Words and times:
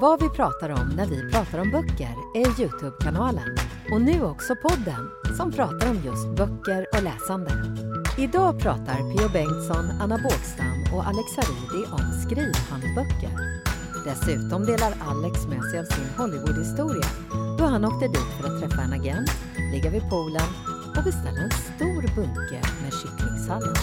Vad 0.00 0.22
vi 0.22 0.28
pratar 0.28 0.70
om 0.70 0.88
när 0.96 1.06
vi 1.06 1.32
pratar 1.32 1.58
om 1.58 1.70
böcker 1.70 2.14
är 2.34 2.60
Youtube-kanalen 2.60 3.56
och 3.92 4.00
nu 4.00 4.22
också 4.22 4.54
podden 4.56 5.10
som 5.36 5.52
pratar 5.52 5.90
om 5.90 5.96
just 6.04 6.28
böcker 6.36 6.86
och 6.92 7.02
läsande. 7.02 7.50
Idag 8.18 8.60
pratar 8.60 8.96
P.O. 8.96 9.28
Bengtsson, 9.32 9.90
Anna 10.00 10.18
Bågstam 10.18 10.94
och 10.94 11.06
Alex 11.06 11.36
Haridi 11.36 11.84
om 11.92 12.12
skrivhandböcker. 12.24 13.32
Dessutom 14.04 14.66
delar 14.66 14.92
Alex 15.10 15.46
med 15.46 15.64
sig 15.64 15.80
av 15.80 15.84
sin 15.84 16.08
Hollywoodhistoria 16.16 17.08
då 17.58 17.64
han 17.64 17.84
åkte 17.84 18.08
dit 18.08 18.30
för 18.40 18.48
att 18.48 18.60
träffa 18.60 18.82
en 18.82 18.92
agent, 18.92 19.30
ligga 19.72 19.90
vid 19.90 20.10
poolen 20.10 20.48
och 20.96 21.04
beställa 21.04 21.40
en 21.40 21.50
stor 21.50 22.14
bunke 22.16 22.60
med 22.82 22.92
kycklingsallad. 22.92 23.78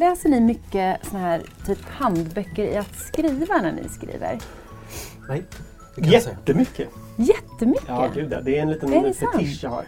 Läser 0.00 0.28
ni 0.28 0.40
mycket 0.40 1.06
såna 1.06 1.18
här 1.18 1.42
typ 1.66 1.84
handböcker 1.84 2.64
i 2.64 2.76
att 2.76 2.94
skriva 2.98 3.54
när 3.62 3.72
ni 3.72 3.88
skriver? 3.88 4.38
Nej, 5.28 5.42
det 5.96 6.02
kan 6.02 6.10
jag 6.12 6.22
säga. 6.22 6.36
Jättemycket! 6.36 6.88
Jättemycket? 7.16 7.84
Ja, 7.88 8.08
gud 8.14 8.32
ja. 8.32 8.40
Det 8.40 8.58
är 8.58 8.62
en 8.62 8.70
liten 8.70 8.92
Är 8.92 9.12
fetisch 9.12 9.60
sant? 9.60 9.62
jag 9.62 9.70
har. 9.70 9.84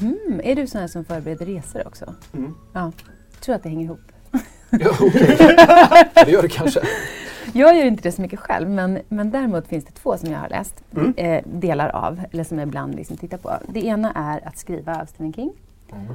Mm. 0.00 0.40
Är 0.44 0.56
du 0.56 0.66
sån 0.66 0.80
här 0.80 0.88
som 0.88 1.04
förbereder 1.04 1.46
resor 1.46 1.86
också? 1.86 2.14
Mm. 2.34 2.54
Ja. 2.72 2.92
tror 3.40 3.54
att 3.54 3.62
det 3.62 3.68
hänger 3.68 3.84
ihop. 3.84 4.00
Ja, 4.70 4.90
okej. 5.00 5.36
Det 6.14 6.30
gör 6.30 6.42
det 6.42 6.48
kanske. 6.48 6.80
Jag 7.52 7.76
gör 7.76 7.84
inte 7.84 8.02
det 8.02 8.12
så 8.12 8.22
mycket 8.22 8.40
själv, 8.40 8.70
men, 8.70 8.98
men 9.08 9.30
däremot 9.30 9.66
finns 9.68 9.84
det 9.84 9.92
två 9.92 10.16
som 10.18 10.30
jag 10.32 10.38
har 10.38 10.48
läst 10.48 10.84
Mm. 10.96 11.14
eh, 11.16 11.42
delar 11.46 11.88
av, 11.88 12.20
eller 12.32 12.44
som 12.44 12.58
jag 12.58 12.66
ibland 12.68 12.94
liksom 12.94 13.16
tittar 13.16 13.38
på. 13.38 13.52
Det 13.68 13.84
ena 13.86 14.12
är 14.12 14.48
Att 14.48 14.58
skriva 14.58 15.00
av 15.00 15.06
Stephen 15.06 15.32
King 15.32 15.52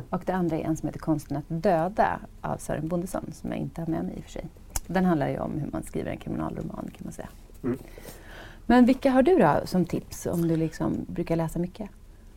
och 0.09 0.21
det 0.25 0.33
andra 0.33 0.57
är 0.57 0.61
en 0.63 0.77
som 0.77 0.87
heter 0.87 0.99
Konsten 0.99 1.37
att 1.37 1.43
döda 1.47 2.19
av 2.41 2.57
Sören 2.57 2.87
Bondesson, 2.87 3.25
som 3.33 3.49
jag 3.49 3.59
inte 3.59 3.81
har 3.81 3.87
med 3.87 4.03
mig 4.03 4.13
i 4.17 4.19
och 4.19 4.23
för 4.23 4.31
sig. 4.31 4.45
Den 4.87 5.05
handlar 5.05 5.29
ju 5.29 5.39
om 5.39 5.51
hur 5.59 5.71
man 5.71 5.83
skriver 5.83 6.11
en 6.11 6.17
kriminalroman 6.17 6.89
kan 6.97 7.03
man 7.03 7.13
säga. 7.13 7.29
Mm. 7.63 7.77
Men 8.65 8.85
vilka 8.85 9.11
har 9.11 9.21
du 9.23 9.37
då 9.37 9.53
som 9.65 9.85
tips 9.85 10.25
om 10.25 10.47
du 10.47 10.57
liksom 10.57 11.05
brukar 11.07 11.35
läsa 11.35 11.59
mycket? 11.59 11.89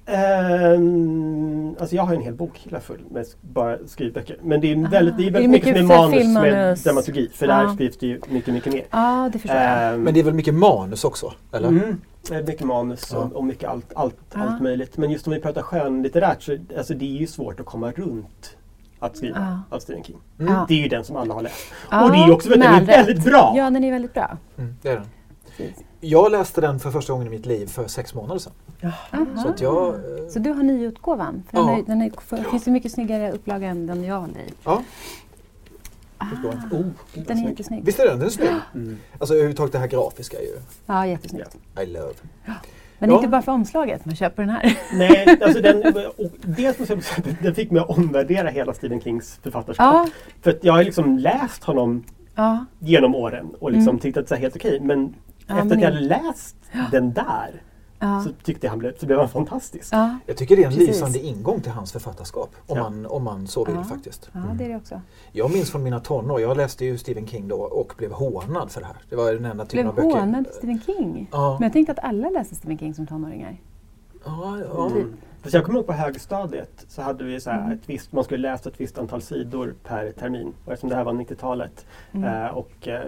Ehm, 0.07 1.77
alltså 1.81 1.97
jag 1.97 2.03
har 2.03 2.15
en 2.15 2.23
hel 2.23 2.35
bokhylla 2.35 2.81
full 2.81 3.05
med 3.11 3.27
bara 3.41 3.79
skrivböcker. 3.87 4.37
Men 4.43 4.61
det 4.61 4.73
är 4.73 4.89
väldigt, 4.89 5.17
det 5.17 5.27
är 5.27 5.31
väldigt 5.31 5.51
mycket, 5.51 5.69
mycket 5.69 5.89
med 5.89 5.99
manus, 5.99 6.11
med 6.15 6.21
filmmanus? 6.21 6.83
dramaturgi. 6.85 7.29
För 7.33 7.47
Ja. 7.49 7.55
där 7.63 7.69
skrivs 7.75 7.97
det 7.97 8.07
ju 8.07 8.21
mycket, 8.29 8.55
mycket 8.55 8.73
mer. 8.73 8.85
Ja, 8.91 9.31
det 9.33 9.39
förstår 9.39 9.57
jag. 9.61 9.95
Ehm, 9.95 10.03
Men 10.03 10.15
det 10.15 10.21
är 10.21 10.25
väl 10.25 10.35
mycket 10.35 10.55
manus 10.55 11.05
också? 11.05 11.33
Eller? 11.53 11.69
Mm, 11.69 12.01
mycket 12.31 12.67
manus 12.67 13.13
och, 13.13 13.23
Ja. 13.23 13.31
och 13.39 13.45
mycket 13.45 13.69
allt, 13.69 13.93
allt, 13.97 14.17
Ja. 14.35 14.41
allt 14.41 14.63
möjligt. 14.63 14.97
Men 14.97 15.11
just 15.11 15.27
om 15.27 15.33
vi 15.33 15.41
pratar 15.41 15.63
skönlitterärt 15.63 16.43
så 16.43 16.57
alltså 16.79 16.95
det 16.95 17.05
är 17.05 17.19
ju 17.21 17.27
svårt 17.27 17.61
att 17.61 17.67
komma 17.67 17.91
runt 17.93 18.57
att 18.99 19.17
skriva 19.17 19.63
av 19.71 19.79
Stephen 19.79 20.05
King. 20.05 20.17
Ja. 20.39 20.65
Det 20.69 20.75
är 20.75 20.79
ju 20.83 20.89
den 20.89 21.05
som 21.05 21.17
alla 21.17 21.35
har 21.35 21.43
läst. 21.43 21.65
Ja, 21.91 22.05
och 22.05 22.11
det 22.13 22.17
är 22.19 22.27
ju 22.27 22.33
också 22.33 22.49
med 22.49 22.59
den 22.61 22.75
är 22.75 22.85
väldigt 22.87 23.25
bra. 23.25 23.53
Ja, 23.57 23.65
den 23.71 23.85
är 23.85 23.91
väldigt 23.93 24.15
bra. 24.15 24.37
Mm, 24.59 24.75
det 24.83 24.89
är 24.89 24.95
den. 24.97 25.07
Precis. 25.57 25.85
Jag 26.01 26.33
läste 26.33 26.61
den 26.61 26.81
för 26.81 26.91
första 26.91 27.13
gången 27.13 27.27
i 27.27 27.31
mitt 27.31 27.47
liv 27.47 27.67
för 27.67 27.87
sex 27.87 28.15
månader 28.15 28.39
sedan. 28.39 28.53
Aha. 28.83 29.27
Så 29.43 29.49
att 29.49 29.61
jag... 29.61 29.89
eh, 29.95 30.01
Så 30.31 30.39
du 30.39 30.51
har 30.51 30.63
nyutgåvan? 30.63 31.43
För 31.51 31.59
Ja. 31.59 31.65
den 31.67 31.75
är, 31.79 31.83
den 31.83 32.03
är, 32.03 32.11
för, 32.21 32.37
finns 32.37 32.65
det 32.65 32.71
mycket 32.71 32.93
snyggare 32.93 33.33
upplaga 33.33 33.69
än 33.69 33.87
den 33.87 34.05
jag 34.05 34.21
håller 34.21 34.41
i? 34.41 34.53
Ja, 34.65 34.83
Ah, 36.45 36.75
Oh, 36.77 36.85
den 37.15 37.31
är 37.31 37.35
snygg. 37.35 37.49
jättesnygg. 37.51 37.85
visst 37.85 37.99
är 37.99 38.07
den? 38.07 38.19
Den 38.19 38.27
är 38.27 38.31
snygg. 38.31 38.49
Mm. 38.75 38.99
Alltså 39.19 39.35
överhuvudtaget 39.35 39.73
det 39.73 39.79
här 39.79 39.87
grafiska 39.87 40.37
är 40.37 40.43
ju... 40.43 40.59
Ja, 40.87 41.07
jättesnyggt. 41.07 41.57
I 41.83 41.87
love. 41.87 42.15
Men 42.99 43.11
Ja. 43.11 43.17
inte 43.17 43.29
bara 43.29 43.43
för 43.43 43.53
omslaget 43.53 44.05
man 44.05 44.17
köper 44.17 44.43
den 44.43 44.51
här. 44.51 44.79
Nej, 44.99 45.39
alltså 45.43 45.61
den, 45.61 45.83
dels 46.43 46.79
måste 46.79 46.95
jag 46.95 47.05
säga 47.05 47.25
att 47.37 47.43
den 47.43 47.55
fick 47.55 47.71
mig 47.71 47.81
att 47.83 47.89
omvärdera 47.99 48.49
hela 48.49 48.75
Stephen 48.75 49.01
Kings 49.01 49.39
författarskap. 49.43 49.95
Ja, 49.95 50.09
För 50.43 50.51
att 50.51 50.65
jag 50.65 50.73
har 50.73 50.85
liksom 50.85 51.19
läst 51.19 51.65
honom 51.65 52.05
ja. 52.35 52.65
genom 52.79 53.15
åren 53.15 53.55
och 53.61 53.71
liksom 53.73 53.89
Mm. 53.91 54.01
tyckt 54.01 54.17
att 54.17 54.27
det 54.29 54.35
är 54.35 54.39
helt 54.39 54.57
okej. 54.57 54.81
Men 54.81 55.15
Ja, 55.47 55.55
efter 55.59 55.69
men 55.77 55.79
att 55.79 55.95
jag 55.95 56.03
läst 56.03 56.57
den 56.91 57.13
där 57.13 57.63
ja. 57.99 58.21
så 58.21 58.31
tyckte 58.43 58.69
han 58.69 58.79
blev, 58.79 58.97
så 58.99 59.07
blev 59.07 59.19
han 59.19 59.29
fantastisk. 59.29 59.89
ja. 59.93 60.19
Jag 60.27 60.37
tycker 60.37 60.57
det 60.57 60.63
är 60.63 60.67
en 60.67 60.73
Precis. 60.73 60.89
lysande 60.89 61.19
ingång 61.19 61.61
till 61.61 61.73
hans 61.73 61.93
författarskap. 61.93 62.51
Om, 62.67 62.77
Ja. 62.77 62.83
man, 62.83 63.07
om 63.07 63.25
man 63.25 63.47
så 63.47 63.65
vill 63.65 63.75
Ja. 63.75 63.85
faktiskt. 63.85 64.31
ja, 64.33 64.41
det 64.59 64.65
är 64.65 64.69
det 64.69 64.77
också. 64.77 65.01
Jag 65.33 65.53
minns 65.53 65.71
från 65.71 65.83
mina 65.83 66.01
tonår, 66.01 66.41
jag 66.41 66.57
läste 66.57 66.85
ju 66.85 66.99
Stephen 66.99 67.27
King 67.27 67.49
då 67.49 67.57
och 67.57 67.95
blev 67.99 68.13
hånad 68.13 68.71
för 68.71 68.81
det 68.81 68.87
här. 68.87 68.97
Det 69.11 69.17
var 69.17 69.33
den 69.33 69.45
enda 69.45 69.65
typen 69.67 69.93
Blev 69.95 70.05
av 70.05 70.11
böcker. 70.11 70.21
hånad 70.27 70.47
Stephen 70.53 70.81
King? 70.87 71.29
Ja. 71.33 71.53
Men 71.61 71.63
jag 71.67 71.73
tänkte 71.73 71.93
att 71.93 71.99
alla 72.05 72.31
läste 72.31 72.55
Stephen 72.55 72.79
King 72.79 72.95
som 72.95 73.07
tonåringar. 73.07 73.61
Ja, 74.25 74.59
ja. 74.75 74.91
Typ. 74.91 75.07
Fast 75.45 75.55
jag 75.55 75.65
kommer 75.65 75.79
ihåg 75.79 75.87
på 75.87 75.93
högstadiet 75.93 76.87
så 76.89 77.03
hade 77.03 77.25
vi 77.25 77.41
så 77.41 77.51
här 77.51 77.59
Mm. 77.61 77.73
ett 77.73 77.81
visst, 77.87 78.13
man 78.13 78.25
skulle 78.25 78.49
läsa 78.51 78.69
ett 78.69 78.81
visst 78.81 78.99
antal 78.99 79.23
sidor 79.23 79.75
per 79.85 80.11
termin. 80.11 80.55
Och 80.65 80.73
eftersom 80.73 80.89
det 80.91 80.97
här 80.97 81.05
var 81.05 81.13
90-talet 81.13 81.87
Mm. 82.13 82.45
eh, 82.45 82.47
och 82.51 82.89
eh, 82.89 83.01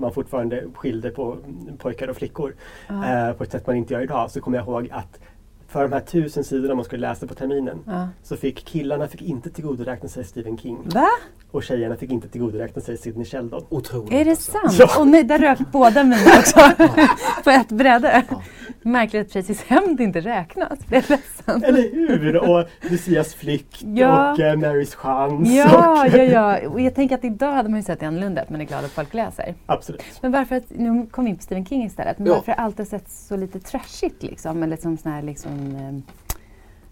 man 0.00 0.12
fortfarande 0.12 0.64
skilde 0.74 1.10
på 1.10 1.36
pojkar 1.78 2.08
och 2.08 2.16
flickor 2.16 2.54
eh, 2.88 3.32
på 3.32 3.44
ett 3.44 3.52
sätt 3.52 3.66
man 3.66 3.76
inte 3.76 3.94
gör 3.94 4.00
idag 4.00 4.30
så 4.30 4.40
kommer 4.40 4.58
jag 4.58 4.66
ihåg 4.66 4.88
att 4.92 5.20
för 5.68 5.82
de 5.82 5.92
här 5.92 6.00
tusen 6.00 6.44
sidorna 6.44 6.74
man 6.74 6.84
skulle 6.84 7.08
läsa 7.08 7.26
på 7.26 7.34
terminen 7.34 7.78
Ja. 7.86 8.08
så 8.22 8.36
fick 8.36 8.64
killarna 8.64 9.08
fick 9.08 9.22
inte 9.22 9.50
tillgodoräkna 9.50 10.08
sig 10.08 10.24
Stephen 10.24 10.58
King 10.58 10.78
Va? 10.94 11.08
och 11.50 11.62
tjejerna 11.62 11.96
fick 11.96 12.10
inte 12.10 12.28
tillgodoräkna 12.28 12.82
sig 12.82 12.96
Sidney 12.96 13.24
Sheldon. 13.26 13.64
Otroligt. 13.68 14.12
Är 14.12 14.24
det 14.24 14.30
alltså. 14.30 14.52
sant? 14.52 14.74
Ja. 14.78 15.00
Och 15.00 15.06
nej, 15.06 15.24
där 15.24 15.38
rök 15.38 15.58
båda 15.72 16.04
mina 16.04 16.16
också. 16.38 16.60
på 17.44 17.50
ett 17.50 17.68
bräde. 17.68 18.24
Ja. 18.30 18.42
Märkligt 18.90 19.26
att 19.26 19.32
Tracys 19.32 19.62
hämnd 19.62 20.00
inte 20.00 20.20
räknas. 20.20 20.86
Blev 20.86 21.04
ledsen. 21.10 21.64
Eller 21.64 21.94
hur? 21.94 22.36
Och 22.50 22.68
Lucias 22.90 23.34
flykt 23.34 23.82
Ja. 23.94 24.32
och 24.32 24.40
eh, 24.40 24.56
Marys 24.56 24.94
chans. 24.94 25.48
Ja, 25.52 26.02
och, 26.06 26.08
ja, 26.18 26.22
ja. 26.22 26.68
Och 26.68 26.80
jag 26.80 26.94
tänker 26.94 27.14
att 27.14 27.24
idag 27.24 27.52
hade 27.52 27.68
man 27.68 27.78
ju 27.78 27.84
sett 27.84 28.00
det 28.00 28.06
annorlunda, 28.06 28.42
att 28.42 28.50
man 28.50 28.60
är 28.60 28.64
glad 28.64 28.84
att 28.84 28.90
folk 28.90 29.14
läser. 29.14 29.54
Absolut. 29.66 30.02
Men 30.20 30.32
varför, 30.32 30.56
att, 30.56 30.64
nu 30.70 31.06
kom 31.10 31.24
vi 31.24 31.30
in 31.30 31.36
på 31.36 31.42
Stephen 31.42 31.66
King 31.66 31.84
istället, 31.84 32.18
men 32.18 32.26
Ja. 32.26 32.34
varför 32.34 32.52
har 32.52 32.64
alltid 32.64 32.88
sett 32.88 33.10
så 33.10 33.36
lite 33.36 33.60
trashigt 33.60 34.22
liksom? 34.22 34.62
Eller 34.62 34.76
som 34.76 34.96
sån 34.96 35.12
här 35.12 35.22
liksom... 35.22 35.76
Eh, 35.76 36.14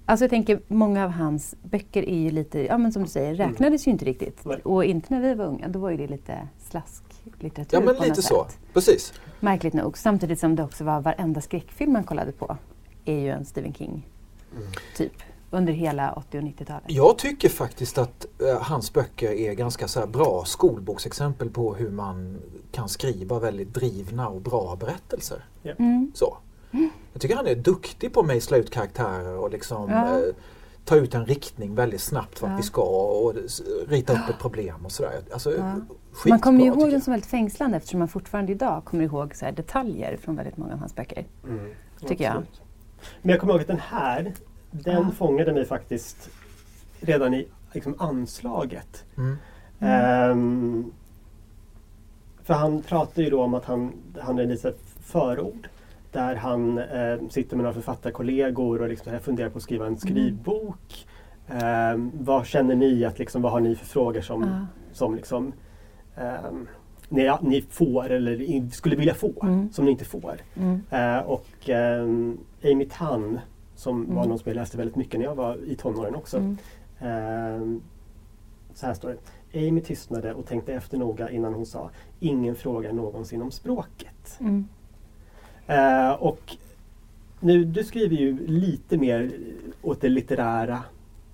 alltså 0.06 0.24
jag 0.24 0.30
tänker, 0.30 0.60
många 0.68 1.04
av 1.04 1.10
hans 1.10 1.54
böcker 1.62 2.08
är 2.08 2.18
ju 2.18 2.30
lite, 2.30 2.66
ja 2.66 2.78
men 2.78 2.92
som 2.92 3.02
du 3.02 3.08
säger, 3.08 3.34
räknades 3.34 3.86
ju 3.86 3.90
inte 3.90 4.04
riktigt. 4.04 4.44
Nej. 4.44 4.58
Och 4.64 4.84
inte 4.84 5.14
när 5.14 5.20
vi 5.20 5.34
var 5.34 5.44
unga, 5.44 5.68
då 5.68 5.78
var 5.78 5.90
ju 5.90 5.96
det 5.96 6.06
lite 6.06 6.38
slasklitteratur 7.22 7.76
Ja 7.76 7.84
men 7.84 7.96
på 7.96 8.02
lite 8.02 8.14
något 8.16 8.24
så. 8.24 8.44
sätt. 8.44 8.58
Precis. 8.72 9.12
Märkligt 9.40 9.74
nog. 9.74 9.98
Samtidigt 9.98 10.38
som 10.40 10.56
det 10.56 10.62
också 10.62 10.84
var 10.84 11.00
varenda 11.00 11.40
skräckfilm 11.40 11.92
man 11.92 12.04
kollade 12.04 12.32
på 12.32 12.56
är 13.04 13.18
ju 13.18 13.28
en 13.30 13.44
Stephen 13.44 13.74
King 13.74 14.08
typ. 14.96 15.12
Under 15.50 15.72
hela 15.72 16.12
80 16.12 16.38
och 16.38 16.44
90-talet. 16.44 16.82
Jag 16.86 17.18
tycker 17.18 17.48
faktiskt 17.48 17.98
att 17.98 18.26
eh, 18.40 18.62
hans 18.62 18.92
böcker 18.92 19.30
är 19.32 19.54
ganska 19.54 19.88
så 19.88 20.00
här 20.00 20.06
bra 20.06 20.44
skolboksexempel 20.46 21.50
på 21.50 21.74
hur 21.74 21.90
man 21.90 22.38
kan 22.72 22.88
skriva 22.88 23.38
väldigt 23.38 23.74
drivna 23.74 24.28
och 24.28 24.40
bra 24.40 24.76
berättelser. 24.80 25.44
Mm. 25.78 26.12
Så. 26.14 26.36
Jag 27.12 27.20
tycker 27.22 27.36
han 27.36 27.46
är 27.46 27.54
duktig 27.54 28.12
på 28.12 28.20
att 28.20 28.26
mejsla 28.26 28.56
ut 28.56 28.70
karaktärer 28.70 29.36
och 29.38 29.50
liksom 29.50 29.90
Ja. 29.90 30.08
eh, 30.18 30.22
ta 30.84 30.96
ut 30.96 31.14
en 31.14 31.26
riktning 31.26 31.74
väldigt 31.74 32.00
snabbt 32.00 32.42
vart 32.42 32.50
Ja. 32.50 32.56
vi 32.56 32.62
ska 32.62 32.82
och 32.82 33.34
rita 33.88 34.12
upp 34.12 34.28
ett 34.30 34.38
problem 34.38 34.84
och 34.84 34.92
sådär. 34.92 35.20
Alltså, 35.32 35.50
Ja. 35.56 35.74
skitbra, 36.12 36.30
Man 36.32 36.40
kommer 36.40 36.60
ju 36.60 36.66
ihåg 36.66 36.90
den 36.90 37.00
som 37.00 37.10
väldigt 37.12 37.30
fängslande 37.30 37.76
eftersom 37.76 37.98
man 37.98 38.08
fortfarande 38.08 38.52
idag 38.52 38.84
kommer 38.84 39.04
ihåg 39.04 39.34
så 39.36 39.44
här 39.44 39.52
detaljer 39.52 40.16
från 40.16 40.36
väldigt 40.36 40.56
många 40.56 40.72
av 40.72 40.78
hans 40.78 40.94
böcker. 40.94 41.24
Mm. 41.44 41.70
Tycker 42.06 42.24
jag. 42.24 42.30
Absolut. 42.36 42.60
Men 43.22 43.30
jag 43.30 43.40
kommer 43.40 43.52
ihåg 43.52 43.60
att 43.60 43.66
den 43.66 43.80
här, 43.80 44.34
den 44.70 44.94
Ja. 45.02 45.10
fångade 45.16 45.52
mig 45.52 45.64
faktiskt 45.64 46.30
redan 47.00 47.34
i 47.34 47.48
liksom, 47.72 47.94
anslaget. 47.98 49.04
Mm. 49.16 49.36
Ehm, 49.80 50.92
för 52.44 52.54
han 52.54 52.82
pratar 52.82 53.22
ju 53.22 53.30
då 53.30 53.42
om 53.42 53.54
att 53.54 53.64
han, 53.64 53.92
han 54.20 54.38
är 54.38 54.46
lite 54.46 54.74
förord. 55.00 55.68
Där 56.12 56.34
han 56.36 56.78
eh, 56.78 57.28
sitter 57.28 57.56
med 57.56 57.62
några 57.64 57.74
författarkollegor 57.74 58.82
och 58.82 58.88
liksom 58.88 59.18
funderar 59.20 59.50
på 59.50 59.56
att 59.56 59.62
skriva 59.62 59.86
en 59.86 59.96
skrivbok. 59.98 61.06
Ehm, 61.48 62.10
vad 62.14 62.46
känner 62.46 62.74
ni 62.74 63.04
att 63.04 63.18
liksom, 63.18 63.42
vad 63.42 63.52
har 63.52 63.60
ni 63.60 63.74
för 63.74 63.86
frågor 63.86 64.20
som, 64.20 64.42
Ja. 64.42 64.66
som 64.92 65.14
liksom, 65.14 65.52
ehm, 66.16 66.68
ni, 67.08 67.30
ni 67.42 67.62
får 67.62 68.10
eller 68.10 68.70
skulle 68.70 68.96
vilja 68.96 69.14
få, 69.14 69.32
Mm. 69.42 69.72
som 69.72 69.84
ni 69.84 69.90
inte 69.90 70.04
får. 70.04 70.34
Mm. 70.54 70.80
Eh, 70.90 71.18
och 71.18 71.68
ehm, 71.68 72.38
Amy 72.64 72.88
Tan, 72.88 73.40
som 73.74 73.98
var 74.14 74.16
Mm. 74.16 74.28
någon 74.28 74.38
som 74.38 74.48
jag 74.48 74.54
läste 74.54 74.76
väldigt 74.78 74.96
mycket 74.96 75.20
när 75.20 75.26
jag 75.26 75.34
var 75.34 75.56
i 75.66 75.76
tonåren 75.76 76.14
också. 76.14 76.36
Mm. 76.38 76.56
Eh, 77.00 77.78
så 78.74 78.86
här 78.86 78.94
står 78.94 79.08
det. 79.08 79.68
Amy 79.68 79.80
tystnade 79.80 80.34
och 80.34 80.46
tänkte 80.46 80.74
efter 80.74 80.98
noga 80.98 81.30
innan 81.30 81.54
hon 81.54 81.66
sa 81.66 81.90
Ingen 82.20 82.54
frågar 82.54 82.92
någonsin 82.92 83.42
om 83.42 83.50
språket. 83.50 84.36
Mm. 84.40 84.68
Eh, 85.66 86.10
och 86.10 86.56
nu, 87.40 87.64
du 87.64 87.84
skriver 87.84 88.16
ju 88.16 88.46
lite 88.46 88.96
mer 88.96 89.30
åt 89.82 90.00
det 90.00 90.08
litterära 90.08 90.78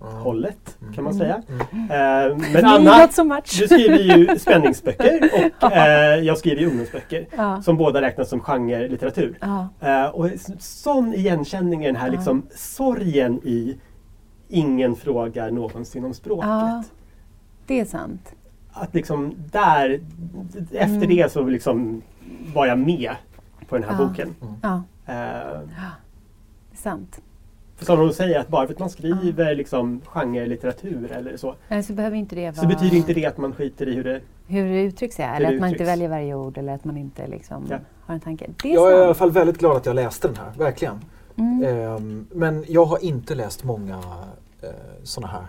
hållet 0.00 0.78
kan 0.94 1.04
man 1.04 1.14
säga. 1.14 1.42
Eh, 1.72 2.36
men 2.52 2.64
Anna, 2.64 3.08
so 3.08 3.24
du 3.60 3.66
skriver 3.68 4.16
ju 4.16 4.38
spänningsböcker 4.38 5.30
och 5.62 5.72
eh, 5.72 6.18
jag 6.24 6.38
skriver 6.38 6.60
ju 6.60 6.66
ungdomsböcker. 6.68 7.26
Ja. 7.36 7.62
Som 7.62 7.76
båda 7.76 8.00
räknas 8.00 8.28
som 8.28 8.40
genre-litteratur. 8.40 9.38
Ja. 9.40 9.68
Eh, 9.80 10.06
och 10.06 10.28
sån 10.58 11.14
igenkänning 11.14 11.82
i 11.84 11.86
den 11.86 11.96
här 11.96 12.10
liksom, 12.10 12.42
sorgen 12.54 13.40
i 13.44 13.76
Ingen 14.50 14.96
frågar 14.96 15.50
någonsin 15.50 16.04
om 16.04 16.14
språket. 16.14 16.44
ja, 16.48 16.84
det 17.66 17.80
är 17.80 17.84
sant. 17.84 18.32
Att 18.72 18.94
liksom 18.94 19.34
där, 19.52 20.00
efter 20.72 20.94
Mm. 20.96 21.08
det 21.08 21.32
så 21.32 21.42
liksom 21.42 22.02
var 22.54 22.66
jag 22.66 22.78
med 22.78 23.10
på 23.68 23.78
den 23.78 23.84
här 23.88 23.96
Ja. 24.02 24.06
boken. 24.08 24.34
Ja, 24.62 24.82
Eh, 25.06 25.60
sant. 26.74 27.20
för 27.76 27.84
som 27.84 27.98
hon 27.98 28.12
säger, 28.12 28.40
att 28.40 28.48
bara 28.48 28.66
för 28.66 28.74
att 28.74 28.78
man 28.80 28.90
skriver 28.90 29.54
liksom 29.54 30.00
genre-litteratur 30.04 31.12
eller 31.12 31.36
så, 31.36 31.54
Nej, 31.68 31.82
så 31.82 31.92
behöver 31.92 32.16
inte 32.16 32.34
det 32.34 32.42
vara 32.44 32.54
så 32.54 32.66
betyder 32.66 32.96
inte 32.96 33.14
det 33.14 33.26
att 33.26 33.38
man 33.38 33.52
skiter 33.52 33.88
i 33.88 33.94
hur 33.94 34.04
det... 34.04 34.20
hur 34.46 34.64
det 34.68 34.82
uttrycks. 34.82 35.18
Ja. 35.18 35.26
Hur 35.26 35.34
Eller 35.36 35.48
det 35.48 35.54
att 35.54 35.60
man 35.60 35.68
inte 35.68 35.76
uttrycks. 35.76 35.90
väljer 35.90 36.08
varje 36.08 36.34
ord 36.34 36.58
eller 36.58 36.74
att 36.74 36.84
man 36.84 36.96
inte 36.96 37.26
liksom 37.26 37.66
Ja. 37.70 37.78
har 38.00 38.14
en 38.14 38.20
tanke. 38.20 38.50
Det 38.62 38.70
är 38.70 38.74
Jag 38.74 38.88
är 38.92 38.92
i 38.92 38.96
alla 38.96 39.06
sant. 39.06 39.18
fall 39.18 39.30
väldigt 39.30 39.58
glad 39.58 39.76
att 39.76 39.86
jag 39.86 39.94
läste 39.96 40.28
den 40.28 40.36
här, 40.36 40.52
verkligen. 40.58 41.00
Mm. 41.36 41.64
Ehm, 41.64 42.26
men 42.32 42.64
jag 42.68 42.84
har 42.84 43.04
inte 43.04 43.34
läst 43.34 43.64
många 43.64 43.96
eh, 44.62 44.68
sådana 45.02 45.32
här 45.32 45.46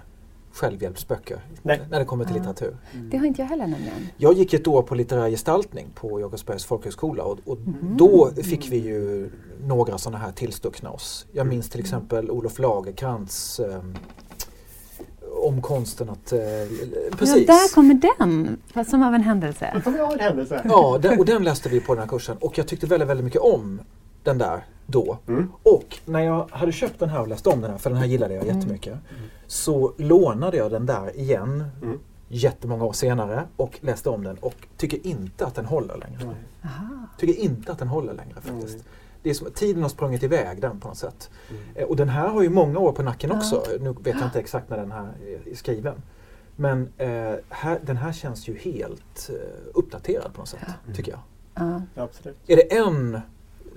självhjälpsböcker 0.60 1.40
Nej. 1.62 1.82
när 1.92 2.00
det 2.00 2.06
kommer 2.06 2.26
till 2.26 2.36
Ja. 2.36 2.40
litteratur. 2.42 2.78
Det 3.12 3.18
har 3.18 3.26
inte 3.26 3.42
jag 3.42 3.48
heller 3.50 3.68
nämligen. 3.68 4.08
Jag 4.18 4.34
gick 4.34 4.54
ett 4.54 4.68
år 4.68 4.82
på 4.82 4.96
litterär 4.96 5.30
gestaltning 5.30 5.88
på 5.96 6.20
Jakobsbergs 6.20 6.66
folkhögskola 6.66 7.24
och, 7.24 7.38
och 7.46 7.58
Mhm. 7.60 7.98
då 7.98 8.32
fick 8.44 8.72
vi 8.72 8.78
ju 8.78 9.30
några 9.64 9.98
sådana 9.98 10.18
här 10.18 10.32
tillstuckna 10.32 10.90
oss. 10.92 11.26
Jag 11.32 11.48
minns 11.48 11.70
till 11.70 11.80
exempel 11.80 12.32
Olof 12.32 12.60
Lagercrantz 12.60 13.60
ehm, 13.60 13.96
om 15.44 15.62
konsten 15.62 16.10
att... 16.10 16.32
Eh, 16.32 16.40
precis. 17.18 17.48
Ja, 17.48 17.54
där 17.54 17.74
kommer 17.76 17.94
den! 18.20 18.58
Fast 18.74 18.90
som 18.90 19.04
av 19.04 19.14
en 19.14 19.22
händelse. 19.24 19.82
Som 19.84 19.96
har 20.00 20.14
en 20.14 20.20
händelse. 20.20 20.62
Ja, 20.70 21.00
den, 21.02 21.20
och 21.20 21.26
den 21.26 21.44
läste 21.44 21.70
vi 21.70 21.80
på 21.80 21.94
den 21.96 22.02
här 22.04 22.10
kursen 22.10 22.38
och 22.38 22.58
jag 22.58 22.68
tyckte 22.68 22.88
väldigt, 22.88 23.10
väldigt 23.10 23.24
mycket 23.24 23.42
om 23.42 23.82
den 24.24 24.38
där 24.38 24.66
då. 24.90 25.18
Mm. 25.28 25.52
Och 25.64 26.00
när 26.06 26.20
jag 26.20 26.48
hade 26.52 26.72
köpt 26.72 27.00
den 27.00 27.10
här 27.10 27.22
och 27.22 27.28
läst 27.28 27.48
om 27.48 27.62
den 27.62 27.72
här, 27.72 27.78
för 27.78 27.90
den 27.90 28.00
här 28.00 28.06
gillade 28.06 28.34
jag 28.34 28.46
jättemycket, 28.46 28.98
så 29.48 29.94
lånade 29.98 30.58
jag 30.58 30.72
den 30.72 30.86
där 30.86 31.18
igen 31.20 31.66
Mm. 31.82 32.00
jättemånga 32.28 32.86
år 32.86 32.94
senare 32.94 33.44
och 33.56 33.78
läste 33.82 34.10
om 34.10 34.24
den 34.24 34.38
och 34.38 34.68
tycker 34.78 35.08
inte 35.08 35.46
att 35.46 35.56
den 35.56 35.66
håller 35.66 35.98
längre. 35.98 36.36
Aha. 36.64 36.88
Tycker 37.18 37.42
inte 37.42 37.72
att 37.72 37.80
den 37.80 37.88
håller 37.88 38.14
längre 38.14 38.36
faktiskt. 38.42 38.74
Mm. 38.76 38.86
Det 39.24 39.30
är 39.30 39.34
som, 39.34 39.52
tiden 39.52 39.82
har 39.82 39.90
sprungit 39.90 40.24
iväg 40.24 40.62
den 40.62 40.80
på 40.80 40.88
något 40.88 40.98
sätt. 40.98 41.30
Eh, 41.76 41.84
Och 41.88 41.96
den 41.96 42.10
här 42.10 42.28
har 42.28 42.42
ju 42.42 42.50
många 42.50 42.80
år 42.80 42.92
på 42.92 43.04
nacken 43.04 43.32
också. 43.32 43.64
Nu 43.80 43.94
vet 43.94 44.16
jag 44.16 44.24
inte 44.26 44.40
exakt 44.40 44.70
när 44.70 44.78
den 44.78 44.92
här 44.92 45.08
är- 45.52 45.56
skriven. 45.56 46.02
Men 46.56 46.90
eh, 46.98 47.34
här, 47.50 47.80
den 47.86 47.98
här 47.98 48.12
känns 48.14 48.48
ju 48.50 48.58
helt 48.58 49.30
eh, 49.30 49.36
uppdaterad 49.74 50.34
på 50.34 50.40
något 50.42 50.50
sätt, 50.50 50.60
tycker 50.96 51.12
jag. 51.12 51.20
Ja. 51.56 51.82
Ja, 51.96 52.04
absolut. 52.04 52.38
Är 52.48 52.56
det 52.56 52.78
en 52.78 53.22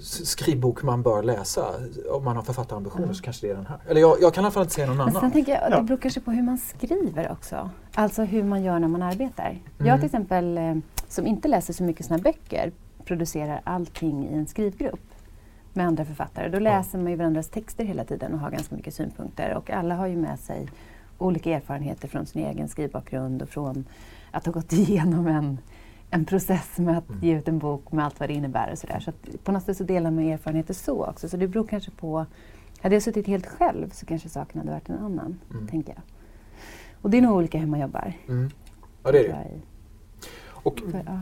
skrivbok 0.01 0.83
man 0.83 1.03
bör 1.03 1.23
läsa 1.23 1.67
om 2.11 2.25
man 2.25 2.37
har 2.37 2.43
författarambitioner 2.43 3.13
så 3.13 3.23
kanske 3.23 3.47
det 3.47 3.51
är 3.51 3.57
den 3.57 3.67
här. 3.67 3.79
Eller 3.89 4.01
jag, 4.01 4.17
jag 4.21 4.35
kan 4.35 4.43
i 4.43 4.45
alla 4.45 4.51
fall 4.53 4.63
inte 4.63 4.75
säga 4.75 4.87
någon 4.87 4.97
Men 4.97 5.07
sen 5.07 5.17
annan. 5.17 5.31
tänker 5.31 5.53
jag, 5.53 5.71
Ja. 5.71 5.77
det 5.77 5.83
beror 5.83 5.99
kanske 5.99 6.21
på 6.21 6.31
hur 6.31 6.43
man 6.43 6.59
skriver 6.59 7.33
också. 7.33 7.71
Alltså 7.95 8.23
hur 8.23 8.43
man 8.45 8.63
gör 8.63 8.79
när 8.79 8.89
man 8.89 9.03
arbetar. 9.03 9.59
Jag 9.79 9.87
Mm. 9.87 9.99
till 9.99 10.07
exempel, 10.07 10.59
eh, 10.59 10.75
som 11.09 11.27
inte 11.27 11.49
läser 11.49 11.73
så 11.73 11.83
mycket 11.85 12.07
såna 12.07 12.19
böcker, 12.19 12.73
producerar 13.05 13.61
allting 13.65 14.29
i 14.29 14.35
en 14.35 14.47
skrivgrupp 14.47 15.01
med 15.73 15.87
andra 15.87 16.05
författare. 16.05 16.49
Då 16.49 16.59
läser 16.59 16.99
man 16.99 17.11
ju 17.11 17.17
varandras 17.17 17.49
texter 17.49 17.85
hela 17.85 18.05
tiden 18.05 18.35
och 18.35 18.41
har 18.41 18.51
ganska 18.51 18.75
mycket 18.75 18.95
synpunkter. 18.95 19.55
Och 19.55 19.71
alla 19.71 19.95
har 19.95 20.07
ju 20.07 20.17
med 20.17 20.39
sig 20.41 20.69
olika 21.19 21.51
erfarenheter 21.51 22.09
från 22.09 22.27
sin 22.27 22.47
egen 22.47 22.69
skrivbakgrund 22.69 23.43
och 23.43 23.49
från 23.49 23.85
att 24.31 24.47
ha 24.47 24.53
gått 24.53 24.73
igenom 24.73 25.27
en, 25.27 25.59
en 26.15 26.25
process 26.25 26.79
med 26.79 26.99
att 26.99 27.05
ge 27.23 27.39
ut 27.39 27.49
en 27.49 27.59
bok 27.59 27.93
med 27.93 28.05
allt 28.05 28.21
vad 28.21 28.29
det 28.29 28.33
innebär 28.35 28.73
och 28.73 28.79
sådär. 28.79 29.01
Så 29.01 29.11
att 29.11 29.45
på 29.45 29.53
något 29.53 29.63
sätt 29.63 29.77
så 29.77 29.85
delar 29.85 30.11
man 30.11 30.25
erfarenheter 30.25 30.75
så 30.75 31.07
också. 31.07 31.29
Så 31.29 31.37
det 31.37 31.49
beror 31.49 31.65
kanske 31.67 31.91
på 31.91 32.27
hade 32.81 32.95
jag 32.95 33.03
suttit 33.03 33.27
helt 33.27 33.47
själv 33.47 33.91
så 33.91 34.07
kanske 34.07 34.29
saken 34.29 34.59
hade 34.61 34.73
varit 34.73 34.89
en 34.89 34.99
annan, 34.99 35.39
Mm. 35.51 35.67
tänker 35.69 35.93
jag. 35.93 36.03
Och 37.03 37.11
det 37.11 37.19
är 37.19 37.23
nog 37.23 37.37
olika 37.37 37.59
hur 37.59 37.67
man 37.67 37.81
jobbar. 37.81 38.13
Mm. 38.29 38.51
Ja, 39.03 39.13
det 39.13 39.19
är 39.19 39.29
det. 39.29 39.47
Och 40.49 40.79
för, 40.91 41.03
ja. 41.07 41.21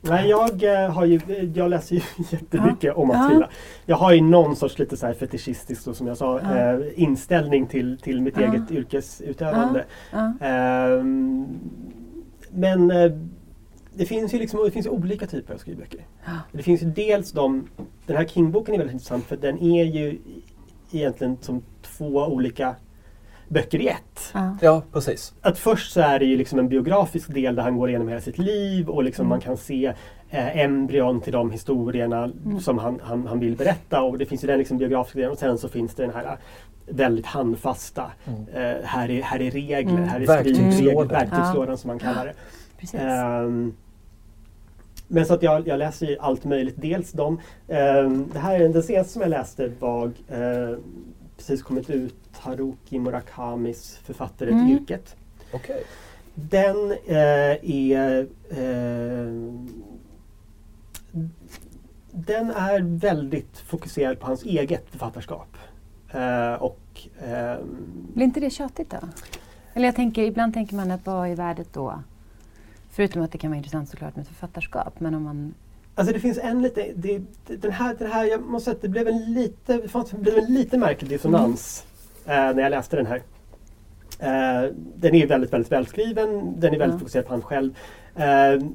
Nej, 0.00 0.28
jag, 0.30 0.62
eh, 0.84 0.90
har 0.92 1.04
ju, 1.04 1.20
jag 1.54 1.70
läser 1.70 1.94
ju 1.96 2.00
jättemycket 2.30 2.94
om 2.94 3.10
att 3.10 3.32
Ja. 3.32 3.48
Jag 3.86 3.96
har 3.96 4.12
ju 4.12 4.20
någon 4.20 4.56
sorts 4.56 4.78
lite 4.78 4.96
så 4.96 5.06
här 5.06 5.14
fetischistisk, 5.14 5.84
då, 5.84 5.94
som 5.94 6.06
jag 6.06 6.16
sa, 6.16 6.40
Ja. 6.40 6.56
eh, 6.56 6.80
inställning 7.02 7.66
till, 7.66 7.98
till 7.98 8.22
mitt 8.22 8.36
Ja. 8.40 8.52
eget 8.52 8.70
yrkesutövande. 8.70 9.84
Ja. 10.12 10.32
Ehm, 10.40 11.46
men 12.50 12.90
eh, 12.90 13.12
det 13.96 14.06
finns 14.06 14.34
ju 14.34 14.38
liksom, 14.38 14.64
det 14.64 14.70
finns 14.70 14.86
olika 14.86 15.26
typer 15.26 15.54
av 15.54 15.58
skrivböcker. 15.58 16.00
Ja. 16.26 16.32
Det 16.52 16.62
finns 16.62 16.82
ju 16.82 16.86
dels 16.86 17.32
de, 17.32 17.68
den 18.06 18.16
här 18.16 18.24
King-boken 18.24 18.74
är 18.74 18.78
väldigt 18.78 18.92
intressant 18.94 19.24
för 19.24 19.36
den 19.36 19.58
är 19.62 19.84
ju 19.84 20.18
egentligen 20.92 21.36
som 21.40 21.62
två 21.82 22.06
olika 22.06 22.74
böcker 23.48 23.80
i 23.80 23.88
ett. 23.88 24.30
Ja. 24.34 24.56
Ja, 24.60 24.82
precis. 24.92 25.34
Att 25.40 25.58
först 25.58 25.92
så 25.92 26.00
är 26.00 26.18
det 26.18 26.24
ju 26.24 26.36
liksom 26.36 26.58
en 26.58 26.68
biografisk 26.68 27.34
del 27.34 27.54
där 27.54 27.62
han 27.62 27.76
går 27.76 27.88
igenom 27.88 28.08
hela 28.08 28.20
sitt 28.20 28.38
liv 28.38 28.88
och 28.88 29.04
liksom 29.04 29.22
Mm. 29.22 29.28
man 29.28 29.40
kan 29.40 29.56
se 29.56 29.92
eh, 30.30 30.56
embryon 30.58 31.20
till 31.20 31.32
de 31.32 31.50
historierna 31.50 32.24
Mm. 32.24 32.60
som 32.60 32.78
han, 32.78 33.00
han, 33.02 33.26
han 33.26 33.40
vill 33.40 33.56
berätta. 33.56 34.02
Och 34.02 34.18
det 34.18 34.26
finns 34.26 34.44
ju 34.44 34.48
den 34.48 34.58
liksom 34.58 34.78
biografiska 34.78 35.18
delen 35.18 35.32
och 35.32 35.38
sen 35.38 35.58
så 35.58 35.68
finns 35.68 35.94
det 35.94 36.02
den 36.02 36.14
här 36.14 36.24
eh, 36.24 36.32
väldigt 36.86 37.26
handfasta, 37.26 38.10
Mm. 38.26 38.40
eh, 38.48 38.84
här, 38.84 39.10
är, 39.10 39.22
här 39.22 39.42
är 39.42 39.50
regler, 39.50 39.92
Mm. 39.92 40.08
här 40.08 40.20
är 40.20 40.26
Verktygslådan. 40.26 41.08
verktygslådan 41.08 41.78
som 41.78 41.88
man 41.88 41.98
kallar 41.98 42.26
det. 42.26 42.34
Precis. 42.80 43.00
Ehm, 43.00 43.74
men 45.08 45.26
så 45.26 45.34
att 45.34 45.42
jag, 45.42 45.68
jag 45.68 45.78
läser 45.78 46.06
ju 46.06 46.18
allt 46.18 46.44
möjligt. 46.44 46.74
Dels 46.78 47.12
de, 47.12 47.40
ehm, 47.68 48.28
det 48.32 48.38
här 48.38 48.60
är 48.60 48.68
den 48.68 48.82
senaste 48.82 49.12
som 49.12 49.22
jag 49.22 49.28
läste 49.30 49.68
var 49.78 50.06
eh, 50.28 50.78
precis 51.36 51.62
kommit 51.62 51.90
ut 51.90 52.14
Haruki 52.32 52.98
Murakamis 52.98 53.96
Författare 54.04 54.48
till 54.48 54.58
Mm. 54.58 54.70
yrket. 54.76 55.16
Okej. 55.52 55.84
Den 56.34 56.90
eh, 56.92 57.70
är 57.70 58.26
eh, 58.50 59.32
Den 62.10 62.50
är 62.50 62.98
väldigt 62.98 63.58
fokuserad 63.58 64.20
på 64.20 64.26
hans 64.26 64.42
eget 64.44 64.84
författarskap. 64.90 65.56
Eh, 66.10 66.52
och 66.52 66.80
ehm, 67.20 67.86
Blir 68.14 68.24
inte 68.24 68.40
det 68.40 68.50
tjatigt 68.50 68.90
då? 68.90 68.96
Eller 69.74 69.86
jag 69.86 69.96
tänker, 69.96 70.22
ibland 70.22 70.54
tänker 70.54 70.76
man 70.76 70.90
att 70.90 71.06
vad 71.06 71.28
är 71.28 71.36
värdet 71.36 71.68
då? 71.72 72.02
Förutom 72.96 73.22
att 73.22 73.32
det 73.32 73.38
kan 73.38 73.50
vara 73.50 73.56
intressant 73.56 73.88
såklart 73.88 74.16
med 74.16 74.26
författarskap. 74.26 75.00
Men 75.00 75.14
om 75.14 75.22
man... 75.22 75.54
Alltså 75.94 76.14
det 76.14 76.20
finns 76.20 76.38
en 76.38 76.62
lite, 76.62 76.92
det, 76.96 77.20
den 77.46 77.72
här, 77.72 77.94
den 77.94 78.10
här, 78.12 78.24
jag 78.24 78.42
måste 78.42 78.64
säga 78.64 78.74
att 78.76 78.82
det 78.82 78.88
blev 78.88 79.08
en 79.08 79.32
lite, 79.34 79.80
det 80.10 80.18
blev 80.20 80.38
en 80.38 80.54
lite 80.54 80.78
märklig 80.78 81.10
dissonans 81.10 81.86
eh, 82.24 82.32
när 82.34 82.60
jag 82.62 82.70
läste 82.70 82.96
den 82.96 83.06
här. 83.06 83.22
Eh, 84.18 84.72
den 84.96 85.14
är 85.14 85.26
väldigt, 85.26 85.52
väldigt 85.52 85.72
välskriven, 85.72 86.60
den 86.60 86.74
är 86.74 86.78
väldigt 86.78 86.94
Ja. 86.94 86.98
fokuserad 86.98 87.26
på 87.26 87.32
han 87.32 87.42
själv. 87.42 87.76
Eh, 88.14 88.66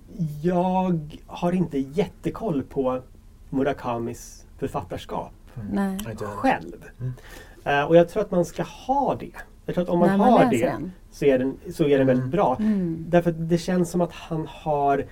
jag 0.43 0.99
har 1.27 1.51
inte 1.51 1.77
jättekoll 1.77 2.63
på 2.63 3.01
Murakamis 3.49 4.45
författarskap 4.59 5.33
heller. 5.73 6.15
själv. 6.25 6.85
Mm. 6.99 7.13
Eh, 7.63 7.85
och 7.87 7.95
jag 7.95 8.09
tror 8.09 8.23
att 8.23 8.31
man 8.31 8.45
ska 8.45 8.63
ha 8.63 9.15
det. 9.15 9.31
Jag 9.71 9.75
tror 9.75 9.83
att 9.83 9.89
om 9.89 9.99
man 9.99 10.17
man 10.17 10.31
har 10.33 10.45
det 10.51 10.65
den. 10.65 10.91
så 11.11 11.25
är 11.25 11.39
den, 11.39 11.57
så 11.73 11.83
är 11.83 11.89
den 11.89 12.01
Mm. 12.01 12.07
väldigt 12.07 12.31
bra. 12.31 12.57
Mm. 12.59 13.05
Därför 13.09 13.29
att 13.29 13.49
det 13.49 13.57
känns 13.57 13.89
som 13.91 14.01
att 14.01 14.11
han 14.11 14.47
har 14.49 15.05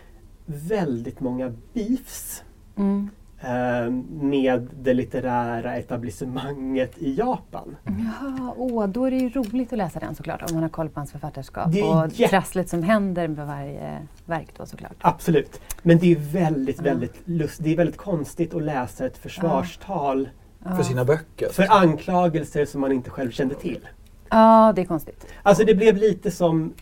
väldigt 0.46 1.20
många 1.20 1.54
beefs 1.74 2.44
Mm. 2.78 3.10
eh, 3.40 3.90
med 4.22 4.68
det 4.82 4.94
litterära 4.94 5.76
etablissemanget 5.76 6.98
i 6.98 7.16
Japan. 7.16 7.76
Jaha, 7.86 8.54
åh, 8.58 8.88
då 8.88 9.06
är 9.06 9.12
det 9.12 9.18
ju 9.18 9.30
roligt 9.30 9.72
att 9.74 9.78
läsa 9.78 10.00
den 10.00 10.16
såklart 10.16 10.42
om 10.42 10.54
man 10.54 10.64
har 10.64 10.70
koll 10.70 10.90
på 10.90 11.00
hans 11.00 11.12
författarskap. 11.12 11.72
Det 11.72 11.84
och 11.84 12.14
trasslet 12.30 12.70
som 12.70 12.84
händer 12.84 13.28
med 13.28 13.48
varje 13.48 13.98
verk 14.26 14.48
då 14.58 14.66
såklart. 14.66 14.96
Absolut. 15.02 15.62
Men 15.84 15.98
det 16.00 16.12
är 16.12 16.16
väldigt, 16.16 16.78
Ja. 16.78 16.84
väldigt 16.84 17.22
lust, 17.28 17.64
det 17.64 17.74
är 17.74 17.78
väldigt 17.78 17.98
konstigt 17.98 18.54
att 18.56 18.64
läsa 18.64 19.06
ett 19.06 19.18
försvarstal 19.18 20.30
För 20.78 20.84
sina 20.84 21.06
böcker. 21.06 21.50
för 21.50 21.68
anklagelser 21.70 22.66
som 22.66 22.82
man 22.82 22.92
inte 22.92 23.10
själv 23.10 23.32
kände 23.32 23.56
till. 23.56 23.88
Ja, 24.30 24.74
det 24.76 24.82
är 24.82 24.86
konstigt. 24.86 25.28
Alltså 25.44 25.64
det 25.64 25.76
blev 25.76 25.98
lite 25.98 26.32
som 26.32 26.74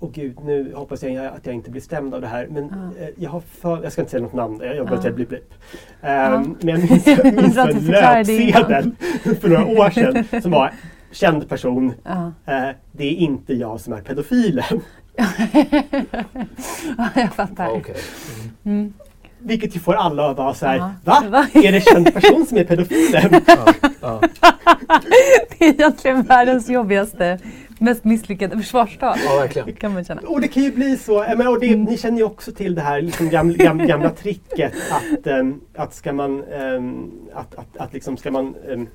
Åh 0.00 0.10
gud, 0.12 0.36
nu 0.44 0.72
hoppas 0.74 1.02
jag 1.02 1.26
att 1.26 1.46
jag 1.46 1.54
inte 1.54 1.70
blir 1.70 1.82
stämd 1.82 2.14
av 2.14 2.20
det 2.20 2.26
här. 2.26 2.46
Men 2.50 2.64
Ja. 2.98 3.02
eh, 3.04 3.08
jag 3.16 3.30
har 3.30 3.40
för, 3.40 3.82
jag 3.82 3.92
ska 3.92 4.02
inte 4.02 4.10
säga 4.10 4.22
något 4.22 4.32
namn, 4.32 4.60
jag 4.62 4.76
jobbar 4.76 4.94
Ja. 4.94 5.02
säga 5.02 5.14
blip 5.14 5.28
blip. 5.28 5.54
Ja. 6.00 6.34
Um, 6.34 6.56
men 6.60 6.68
jag 6.80 6.90
minns, 6.90 7.06
jag 7.06 7.34
minns 7.34 7.58
att 7.58 7.70
en 7.70 7.86
löpsedel 7.86 8.92
för 9.40 9.48
några 9.48 9.66
år 9.66 9.90
sedan 9.90 10.24
som 10.42 10.50
var 10.50 10.72
känd 11.10 11.48
person. 11.48 11.92
Eh, 12.46 12.68
det 12.92 13.04
är 13.04 13.12
inte 13.12 13.54
jag 13.54 13.80
som 13.80 13.92
är 13.92 14.00
pedofilen. 14.00 14.80
ja, 16.98 17.08
jag 17.14 17.34
fattar. 17.34 17.64
Ja, 17.64 17.70
okej. 17.70 18.92
Vilket 19.38 19.76
ju 19.76 19.80
får 19.80 19.94
alla 19.94 20.30
att 20.30 20.36
vara 20.36 20.54
så 20.54 20.66
här, 20.66 20.76
Ja. 20.76 20.92
va? 21.04 21.22
Va? 21.30 21.46
Är 21.54 21.72
det 21.72 21.80
känd 21.80 22.14
person 22.14 22.46
som 22.46 22.58
är 22.58 22.64
pedofilen? 22.64 23.40
Ja, 23.46 23.74
ja. 24.00 24.20
Det 25.58 25.64
är 25.64 25.68
egentligen 25.68 26.22
världens 26.22 26.68
jobbigaste, 26.68 27.38
mest 27.78 28.04
misslyckade 28.04 28.56
försvarstal. 28.56 29.18
ja, 29.24 29.36
verkligen. 29.36 29.72
Kan 29.72 29.92
man 29.94 30.04
känna. 30.04 30.20
Och 30.20 30.40
det 30.40 30.48
kan 30.48 30.62
ju 30.62 30.72
bli 30.72 30.96
så, 30.96 31.12
jag 31.28 31.38
menar, 31.38 31.50
och 31.50 31.60
det, 31.60 31.76
ni 31.76 31.98
känner 31.98 32.18
ju 32.18 32.24
också 32.24 32.52
till 32.52 32.74
det 32.74 32.80
här 32.80 33.00
liksom 33.02 33.28
gamla, 33.30 33.56
gamla, 33.56 33.84
gamla 33.84 34.10
tricket 34.10 34.72
att, 34.90 35.26
ehm, 35.26 35.60
att 35.76 35.94
ska 35.94 36.12
man, 36.12 36.44
ehm, 36.44 37.10
att, 37.34 37.54
att, 37.54 37.76
att 37.76 37.92
liksom 37.92 38.16
ska 38.16 38.30
man, 38.30 38.54
ehm, 38.70 38.86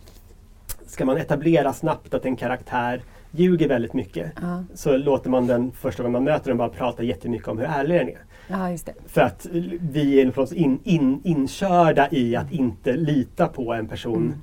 ska 0.87 1.05
man 1.05 1.17
etablera 1.17 1.73
snabbt 1.73 2.13
att 2.13 2.25
en 2.25 2.35
karaktär 2.35 3.01
ljuger 3.31 3.67
väldigt 3.67 3.93
mycket 3.93 4.31
så 4.73 4.97
låter 4.97 5.29
man 5.29 5.47
den 5.47 5.71
första 5.71 6.03
gången 6.03 6.11
man 6.13 6.23
möter 6.23 6.47
den 6.49 6.57
bara 6.57 6.69
prata 6.69 7.03
jättemycket 7.03 7.47
om 7.47 7.57
hur 7.57 7.65
ärlig 7.65 7.99
den 7.99 8.09
är. 8.09 8.17
Ja. 8.47 8.77
För 9.07 9.21
att 9.21 9.47
vi 9.91 10.21
är 10.21 10.25
förstås 10.25 10.53
in, 10.53 10.79
in, 10.83 11.21
inkörda 11.23 12.07
i 12.11 12.35
att 12.35 12.51
inte 12.51 12.93
lita 12.93 13.47
på 13.47 13.73
en 13.73 13.87
person. 13.87 14.33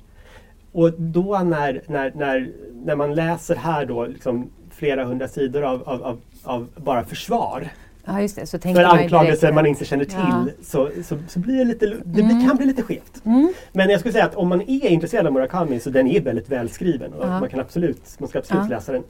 Och 0.71 0.93
då 0.93 1.39
när, 1.39 1.81
när, 1.87 2.11
när, 2.15 2.49
när 2.85 2.95
man 2.95 3.15
läser 3.15 3.55
här 3.55 3.85
då 3.85 4.05
liksom 4.05 4.49
flera 4.71 5.05
hundra 5.05 5.27
sidor 5.27 5.63
av, 5.63 5.83
av, 5.89 6.03
av, 6.03 6.19
av 6.43 6.67
bara 6.75 7.03
försvar 7.03 7.69
Ja, 8.05 8.21
just 8.21 8.35
det. 8.35 8.45
Så 8.45 8.59
för 8.59 8.83
anklagelser 8.83 9.51
man 9.51 9.65
inte 9.65 9.85
känner 9.85 10.05
till 10.05 10.17
Ja. 10.17 10.45
så, 10.61 10.89
så, 11.03 11.17
så 11.27 11.39
blir 11.39 11.57
det 11.57 11.65
lite, 11.65 11.85
det 11.85 12.23
blir, 12.23 12.47
kan 12.47 12.57
bli 12.57 12.65
lite 12.65 12.83
skevt. 12.83 13.25
Mm. 13.25 13.53
Men 13.71 13.89
jag 13.89 13.99
skulle 13.99 14.11
säga 14.11 14.25
att 14.25 14.35
om 14.35 14.47
man 14.47 14.61
är 14.61 14.87
intresserad 14.87 15.27
av 15.27 15.33
Murakami 15.33 15.79
så 15.79 15.89
den 15.89 16.07
är 16.07 16.21
väldigt 16.21 16.49
välskriven 16.49 17.13
och 17.13 17.25
Ja. 17.27 17.39
man, 17.39 17.49
kan 17.49 17.59
absolut, 17.59 18.15
man 18.19 18.29
ska 18.29 18.39
absolut 18.39 18.63
Ja. 18.69 18.75
läsa 18.75 18.91
den. 18.91 19.03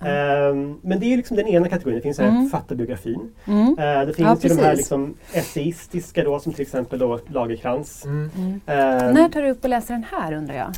Ehm, 0.00 0.78
men 0.82 1.00
det 1.00 1.12
är 1.12 1.16
liksom 1.16 1.36
den 1.36 1.46
ena 1.46 1.68
kategorin, 1.68 1.96
det 1.96 2.02
finns 2.02 2.18
mm. 2.18 2.30
Mm. 2.34 2.48
författarbiografin. 2.50 3.30
Mm. 3.44 3.78
Eh, 3.78 4.06
det 4.06 4.12
finns 4.14 4.18
Ja, 4.44 4.48
ju 4.48 4.48
de 4.56 4.62
här 4.62 4.76
liksom 4.76 5.14
essaistiska 5.32 6.24
då 6.24 6.40
som 6.40 6.52
till 6.52 6.62
exempel 6.62 6.98
då 6.98 7.20
Lagerkrans. 7.26 8.04
Mm. 8.04 8.30
Ehm, 8.66 9.14
När 9.14 9.28
tar 9.28 9.42
du 9.42 9.50
upp 9.50 9.64
och 9.64 9.70
läser 9.70 9.94
den 9.94 10.04
här 10.10 10.32
undrar 10.32 10.54
jag? 10.54 10.72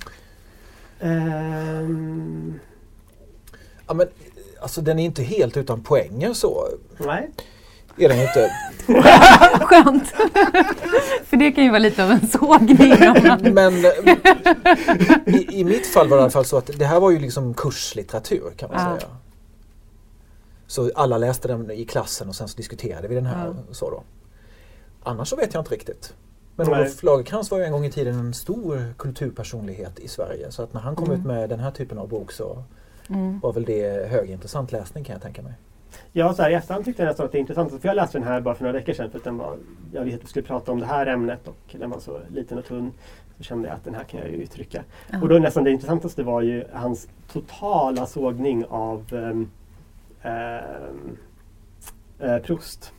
ehm, 1.00 2.58
Ja, 3.88 3.94
men, 3.94 4.06
alltså, 4.62 4.80
den 4.80 4.99
är 4.99 5.04
inte 5.04 5.23
helt 5.23 5.56
utan 5.56 5.82
poänger 5.82 6.32
så. 6.32 6.68
nej. 6.99 7.30
Är 7.98 8.08
den 8.08 8.20
inte. 8.20 8.50
Skönt! 9.64 10.08
För 11.24 11.36
det 11.36 11.52
kan 11.52 11.64
ju 11.64 11.70
vara 11.70 11.78
lite 11.78 12.04
av 12.04 12.10
en 12.10 12.26
sågning. 12.28 12.92
om 12.92 13.54
man- 13.54 13.54
Men 13.54 13.74
i, 15.34 15.60
i 15.60 15.64
mitt 15.64 15.86
fall 15.86 16.08
var 16.08 16.16
det 16.16 16.20
i 16.20 16.22
alla 16.22 16.30
fall 16.30 16.44
så 16.44 16.56
att 16.56 16.70
det 16.78 16.84
här 16.86 17.00
var 17.00 17.10
ju 17.10 17.18
liksom 17.18 17.54
kurslitteratur 17.54 18.52
kan 18.56 18.70
man 18.70 18.90
Ja. 18.90 18.96
säga. 19.00 19.10
Så 20.66 20.90
alla 20.94 21.18
läste 21.18 21.48
den 21.48 21.70
i 21.70 21.84
klassen 21.84 22.28
och 22.28 22.34
sen 22.34 22.48
så 22.48 22.56
diskuterade 22.56 23.08
vi 23.08 23.14
den 23.14 23.26
här. 23.26 23.46
Ja. 23.46 23.54
Så 23.74 23.90
då. 23.90 24.02
Annars 25.02 25.28
så 25.28 25.36
vet 25.36 25.54
jag 25.54 25.60
inte 25.60 25.74
riktigt. 25.74 26.14
Men 26.56 26.66
Nej. 26.70 26.80
Olof 26.80 27.02
Lagercrantz 27.02 27.50
var 27.50 27.58
ju 27.58 27.64
en 27.64 27.72
gång 27.72 27.84
i 27.84 27.90
tiden 27.92 28.18
en 28.18 28.34
stor 28.34 28.94
kulturpersonlighet 28.98 29.98
i 29.98 30.08
Sverige. 30.08 30.50
Så 30.50 30.62
att 30.62 30.72
när 30.74 30.80
han 30.80 30.96
kom 30.96 31.04
Mm. 31.06 31.20
ut 31.20 31.26
med 31.26 31.48
den 31.48 31.60
här 31.60 31.70
typen 31.70 31.98
av 31.98 32.08
bok 32.08 32.32
så 32.32 32.62
Mm. 33.08 33.40
var 33.40 33.52
väl 33.52 33.64
det 33.64 34.08
högintressant 34.10 34.72
läsning 34.72 35.04
kan 35.04 35.12
jag 35.12 35.22
tänka 35.22 35.42
mig. 35.42 35.52
Ja, 36.12 36.34
så 36.34 36.42
här, 36.42 36.50
i 36.50 36.54
efterhand 36.54 36.84
tyckte 36.84 37.02
jag 37.02 37.08
nästan 37.08 37.26
att 37.26 37.32
det 37.32 37.38
är 37.38 37.40
intressant. 37.40 37.80
För 37.80 37.88
jag 37.88 37.94
läste 37.94 38.18
den 38.18 38.28
här 38.28 38.40
bara 38.40 38.54
för 38.54 38.64
några 38.64 38.78
veckor 38.78 38.92
sedan 38.92 39.10
för 39.10 39.18
att 39.18 39.24
den 39.24 39.36
var, 39.38 39.56
jag 39.92 40.02
visste 40.04 40.16
att 40.18 40.24
vi 40.24 40.28
skulle 40.28 40.46
prata 40.46 40.72
om 40.72 40.80
det 40.80 40.86
här 40.86 41.06
ämnet 41.06 41.48
och 41.48 41.76
den 41.78 41.90
var 41.90 41.98
så 42.00 42.20
liten 42.28 42.58
och 42.58 42.64
tunn. 42.64 42.92
Så 43.36 43.42
kände 43.42 43.68
jag 43.68 43.74
att 43.76 43.84
den 43.84 43.94
här 43.94 44.04
kan 44.04 44.20
jag 44.20 44.28
ju 44.28 44.36
uttrycka. 44.36 44.84
Ja. 45.10 45.20
Och 45.22 45.28
då 45.28 45.38
nästan 45.38 45.64
det 45.64 45.70
intressantaste 45.70 46.22
var 46.22 46.42
ju 46.42 46.64
hans 46.72 47.08
totala 47.32 48.06
sågning 48.06 48.64
av 48.64 49.04
um, 49.12 49.50
uh, 52.24 52.38
Proust. 52.38 52.92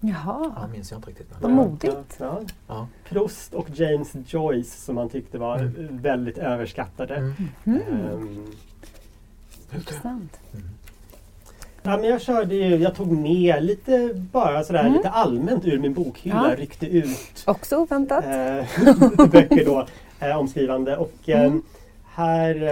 Ja, 0.00 0.08
Jaha, 0.24 0.66
minns 0.72 0.90
jag 0.90 0.98
inte 0.98 1.10
riktigt. 1.10 1.26
vad 1.40 1.50
modigt. 1.50 2.16
Ja, 2.20 2.40
Ja. 2.66 2.88
Proust 3.08 3.54
och 3.54 3.66
James 3.70 4.12
Joyce 4.26 4.84
som 4.84 4.96
han 4.96 5.08
tyckte 5.08 5.38
var 5.38 5.58
Mm. 5.58 5.98
väldigt 6.02 6.38
överskattade. 6.38 7.14
Mm. 7.16 7.34
Mm. 7.64 7.80
Ehm, 7.82 8.46
Intressant. 9.74 10.40
Ja, 11.88 11.96
men 11.96 12.10
jag 12.10 12.20
körde 12.22 12.54
ju, 12.54 12.76
jag 12.76 12.94
tog 12.94 13.12
med 13.12 13.64
lite 13.64 14.10
bara 14.14 14.64
sådär 14.64 14.80
Mm. 14.80 14.92
lite 14.92 15.08
allmänt 15.10 15.64
ur 15.64 15.78
min 15.78 15.94
bokhylla, 15.94 16.50
Ja. 16.50 16.56
ryckte 16.56 16.86
ut 16.86 17.42
Också 17.46 17.76
oväntat. 17.76 18.24
eh, 18.24 19.26
böcker 19.30 19.64
då 19.64 19.86
eh, 20.20 20.38
om 20.38 20.48
skrivande. 20.48 20.96
Och 20.96 21.14
eh, 21.28 21.44
Mm. 21.44 21.62
här 22.14 22.62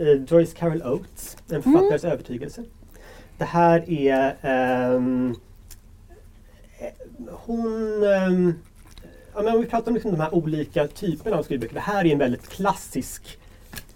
eh, 0.00 0.22
Joyce 0.28 0.54
Carol 0.56 0.82
Oates, 0.82 1.36
En 1.52 1.62
författares 1.62 2.04
Mm. 2.04 2.12
övertygelse. 2.14 2.62
Det 3.38 3.44
här 3.44 3.90
är 3.90 4.34
ehm, 4.42 5.34
eh, 6.78 6.86
hon 7.30 8.02
ehm, 8.04 8.54
Ja, 9.34 9.42
men 9.42 9.54
om 9.54 9.60
vi 9.60 9.66
pratar 9.66 9.88
om 9.90 9.94
liksom 9.94 10.10
de 10.12 10.20
här 10.20 10.34
olika 10.34 10.86
typerna 10.86 11.36
av 11.36 11.42
skrivböcker. 11.42 11.74
Det 11.74 11.80
här 11.80 12.06
är 12.06 12.12
en 12.12 12.18
väldigt 12.18 12.48
klassisk 12.48 13.38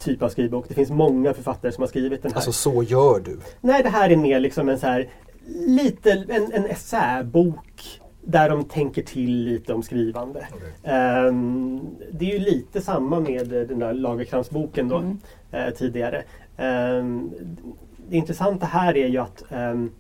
typ 0.04 0.22
av 0.22 0.28
skrivbok. 0.28 0.68
Det 0.68 0.74
finns 0.74 0.90
många 0.90 1.34
författare 1.34 1.72
som 1.72 1.82
har 1.82 1.88
skrivit 1.88 2.22
den 2.22 2.32
här. 2.32 2.36
Alltså 2.36 2.52
så 2.52 2.82
gör 2.82 3.20
du. 3.24 3.38
Nej, 3.60 3.82
det 3.82 3.88
här 3.88 4.10
är 4.10 4.16
mer 4.16 4.40
liksom 4.40 4.68
en 4.68 4.78
så 4.78 4.86
här 4.86 5.08
lite 5.66 6.12
en, 6.28 6.52
en 6.52 6.66
essäbok 6.66 8.00
där 8.26 8.48
de 8.50 8.64
tänker 8.64 9.02
till 9.02 9.30
lite 9.44 9.74
om 9.74 9.82
skrivande. 9.82 10.46
Ehm, 10.82 11.80
det 12.12 12.30
är 12.30 12.38
ju 12.38 12.44
lite 12.44 12.80
samma 12.80 13.20
med 13.20 13.52
eh, 13.52 13.62
den 13.68 13.78
där 13.78 13.92
Lagercrantz-boken 13.92 14.88
då 14.88 14.96
Mm. 14.96 15.18
eh, 15.52 15.70
tidigare. 15.74 16.22
Ehm, 16.56 17.30
det 18.08 18.16
intressanta 18.16 18.66
här 18.66 18.96
är 18.96 19.06
ju 19.08 19.18
att 19.18 19.44
ehm, 19.50 19.90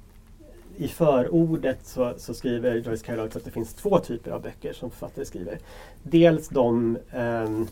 i 0.76 0.88
förordet 0.88 1.78
så, 1.86 2.14
så 2.16 2.34
skriver 2.34 2.74
Joyce 2.76 3.02
Carol 3.06 3.26
att 3.34 3.44
det 3.44 3.50
finns 3.50 3.74
två 3.74 3.98
typer 3.98 4.30
av 4.30 4.42
böcker 4.42 4.72
som 4.72 4.90
författare 4.90 5.24
skriver. 5.24 5.58
Dels 6.02 6.48
de 6.48 6.98
ehm, 7.12 7.66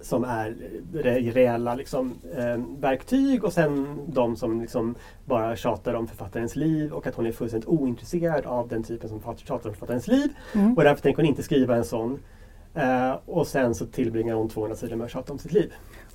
som 0.00 0.24
är 0.24 0.56
re- 0.92 1.32
reella 1.32 1.74
liksom, 1.74 2.14
eh, 2.36 2.56
verktyg 2.80 3.44
och 3.44 3.52
sen 3.52 3.98
de 4.06 4.36
som 4.36 4.60
liksom 4.60 4.94
bara 5.24 5.56
tjatar 5.56 5.94
om 5.94 6.06
författarens 6.06 6.56
liv 6.56 6.92
och 6.92 7.06
att 7.06 7.14
hon 7.14 7.26
är 7.26 7.32
fullständigt 7.32 7.68
ointresserad 7.68 8.46
av 8.46 8.68
den 8.68 8.82
typen 8.82 9.08
som 9.08 9.20
tjatar 9.36 9.68
om 9.68 9.74
författarens 9.74 10.08
liv. 10.08 10.28
Mm. 10.54 10.76
Och 10.76 10.84
därför 10.84 11.02
tänker 11.02 11.22
hon 11.22 11.28
inte 11.28 11.42
skriva 11.42 11.76
en 11.76 11.84
sån. 11.84 12.18
Eh, 12.74 13.12
och 13.26 13.46
sen 13.46 13.74
så 13.74 13.86
tillbringar 13.86 14.34
hon 14.34 14.48
200 14.48 14.76
sidor 14.76 14.96
med 14.96 15.04
att 15.04 15.10
tjata 15.10 15.32
om 15.32 15.38
sitt 15.38 15.52
liv. 15.52 15.72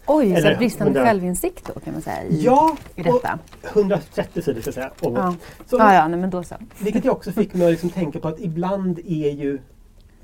Oj, 0.07 0.33
Eller 0.33 0.51
så 0.53 0.57
bristande 0.57 0.89
hundra- 0.99 1.05
självinsikt 1.05 1.71
då 1.73 1.79
kan 1.79 1.93
man 1.93 2.01
säga 2.01 2.23
i, 2.23 2.41
Ja, 2.43 2.77
i 2.95 3.03
detta. 3.03 3.39
130 3.73 4.41
sidor 4.41 4.61
ska 4.61 4.67
jag 4.67 4.73
säga. 4.73 4.91
Ja. 5.01 5.35
så, 5.65 5.77
Ja, 5.77 5.93
ja, 5.93 6.07
nej, 6.07 6.19
men 6.19 6.29
då 6.29 6.43
så. 6.43 6.55
Vilket 6.79 7.05
jag 7.05 7.15
också 7.15 7.31
fick 7.31 7.53
mig 7.53 7.65
att 7.65 7.71
liksom 7.71 7.89
tänka 7.89 8.19
på 8.19 8.27
att 8.27 8.39
ibland 8.39 8.99
är 8.99 9.29
ju 9.31 9.59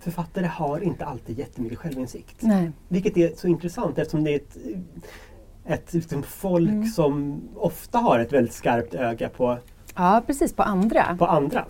författare 0.04 0.46
har 0.46 0.80
inte 0.80 1.06
alltid 1.06 1.40
jättemycket 1.40 1.78
självinsikt. 1.80 2.36
Nej. 2.40 2.72
Vilket 2.88 3.18
är 3.18 3.36
så 3.36 3.48
intressant 3.48 3.98
eftersom 3.98 4.24
det 4.24 4.32
är 4.32 4.36
ett, 4.36 4.58
ett 5.66 5.94
liksom 5.94 6.24
folk 6.24 6.70
Mm. 6.70 6.86
som 6.86 7.42
ofta 7.56 7.98
har 7.98 8.20
ett 8.20 8.34
väldigt 8.34 8.54
skarpt 8.54 8.94
öga 8.94 9.30
på, 9.30 9.58
Ja, 9.96 10.24
precis, 10.28 10.54
på 10.54 10.64
andra. 10.64 11.16
på 11.20 11.26
andra. 11.26 11.66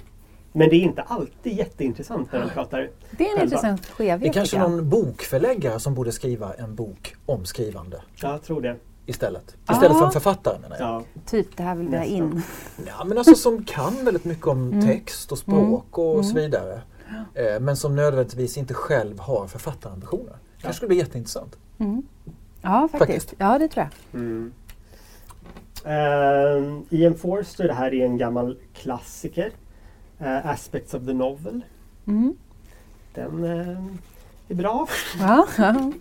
Men 0.53 0.69
det 0.69 0.75
är 0.75 0.81
inte 0.81 1.01
alltid 1.01 1.57
jätteintressant 1.57 2.31
när 2.31 2.39
de 2.39 2.49
pratar. 2.49 2.89
Det 3.11 3.23
är 3.23 3.27
en 3.27 3.29
själva. 3.29 3.43
intressant 3.43 3.85
skevhet 3.85 4.21
Det 4.21 4.27
är 4.27 4.33
kanske 4.33 4.59
någon 4.59 4.89
bokförläggare 4.89 5.79
som 5.79 5.93
borde 5.93 6.11
skriva 6.11 6.53
en 6.53 6.75
bok 6.75 7.15
om 7.25 7.45
skrivande 7.45 8.01
Jag 8.21 8.43
tror 8.43 8.61
det. 8.61 8.75
istället. 9.05 9.55
Istället 9.71 9.91
Ja. 9.91 9.99
för 9.99 10.05
en 10.05 10.11
författare 10.11 10.59
menar 10.59 10.77
jag. 10.79 10.87
Ja. 10.89 11.03
Typ, 11.25 11.57
det 11.57 11.63
här 11.63 11.75
vill 11.75 11.87
vi 11.87 11.97
ha 11.97 12.03
in. 12.03 12.41
Ja, 12.87 13.03
men 13.05 13.17
alltså 13.17 13.35
som 13.35 13.63
kan 13.65 14.05
väldigt 14.05 14.25
mycket 14.25 14.47
om 14.47 14.71
Mm. 14.71 14.85
text 14.87 15.31
och 15.31 15.37
språk 15.37 15.97
och 15.97 16.13
Mm. 16.13 16.23
så 16.23 16.35
vidare. 16.35 16.81
Eh, 17.33 17.59
men 17.59 17.77
som 17.77 17.95
nödvändigtvis 17.95 18.57
inte 18.57 18.73
själv 18.73 19.19
har 19.19 19.47
författarambitioner. 19.47 20.35
kanske 20.61 20.73
skulle 20.77 20.87
bli 20.87 20.97
jätteintressant. 20.97 21.57
Mm. 21.77 22.03
Ja, 22.61 22.87
faktiskt. 22.91 22.99
Faktiskt. 22.99 23.33
Ja, 23.37 23.59
det 23.59 23.67
tror 23.67 23.85
jag. 23.85 24.21
Mm. 24.21 24.53
Uh, 25.85 26.81
Ian 26.89 27.15
Forster, 27.15 27.67
det 27.67 27.73
här 27.73 27.93
är 27.93 28.05
en 28.05 28.17
gammal 28.17 28.57
klassiker. 28.73 29.51
Eh, 30.19 30.45
Aspects 30.45 30.93
of 30.93 31.05
the 31.05 31.13
Novel. 31.13 31.61
Mm. 32.07 32.35
Den 33.13 33.43
eh, 33.43 33.77
är 34.47 34.55
bra. 34.55 34.87
Ja, 35.19 35.47
ja. 35.57 35.91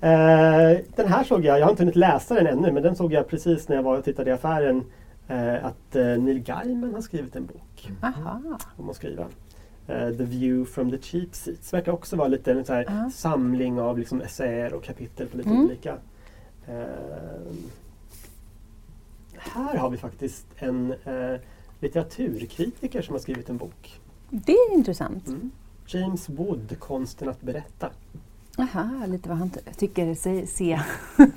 Den 0.96 1.08
här 1.08 1.24
såg 1.24 1.44
jag, 1.44 1.58
jag 1.58 1.64
har 1.64 1.70
inte 1.70 1.82
hunnit 1.82 1.96
läsa 1.96 2.34
den 2.34 2.46
ännu, 2.46 2.72
men 2.72 2.82
den 2.82 2.96
såg 2.96 3.12
jag 3.12 3.28
precis 3.28 3.68
när 3.68 3.76
jag 3.76 3.82
var 3.82 3.98
och 3.98 4.04
tittade 4.04 4.30
i 4.30 4.32
affären. 4.32 4.84
att 5.62 5.94
Neil 5.94 6.38
Gaiman 6.38 6.94
har 6.94 7.00
skrivit 7.00 7.36
en 7.36 7.46
bok 7.46 7.92
Aha. 8.02 8.58
om 8.76 8.90
att 8.90 8.96
skriva. 8.96 9.26
Eh, 9.88 10.10
the 10.16 10.24
View 10.24 10.64
from 10.64 10.90
the 10.90 10.98
Cheap 10.98 11.34
Seats. 11.34 11.72
Verkar 11.72 11.92
också 11.92 12.16
vara 12.16 12.28
lite 12.28 12.52
en 12.52 12.64
så 12.64 12.72
här 12.72 12.84
Ja. 12.88 13.10
samling 13.14 13.80
av 13.80 13.98
liksom 13.98 14.20
essäer 14.20 14.72
och 14.74 14.84
kapitel 14.84 15.26
på 15.28 15.36
lite 15.36 15.48
Mm. 15.50 15.64
olika. 15.64 15.96
Eh, 16.68 17.54
här 19.38 19.76
har 19.76 19.90
vi 19.90 19.96
faktiskt 19.96 20.46
en 20.56 20.92
eh, 21.04 21.40
litteraturkritiker 21.80 23.02
som 23.02 23.14
har 23.14 23.20
skrivit 23.20 23.48
en 23.48 23.56
bok. 23.56 24.00
Det 24.30 24.52
är 24.52 24.74
intressant. 24.74 25.28
Mm. 25.28 25.50
James 25.86 26.28
Wood, 26.28 26.76
Konsten 26.78 27.28
att 27.28 27.40
berätta. 27.40 27.90
Aha, 28.58 29.06
lite 29.06 29.28
vad 29.28 29.38
han 29.38 29.50
ty- 29.50 29.60
tycker 29.76 30.14
sig 30.14 30.46
se. 30.46 30.80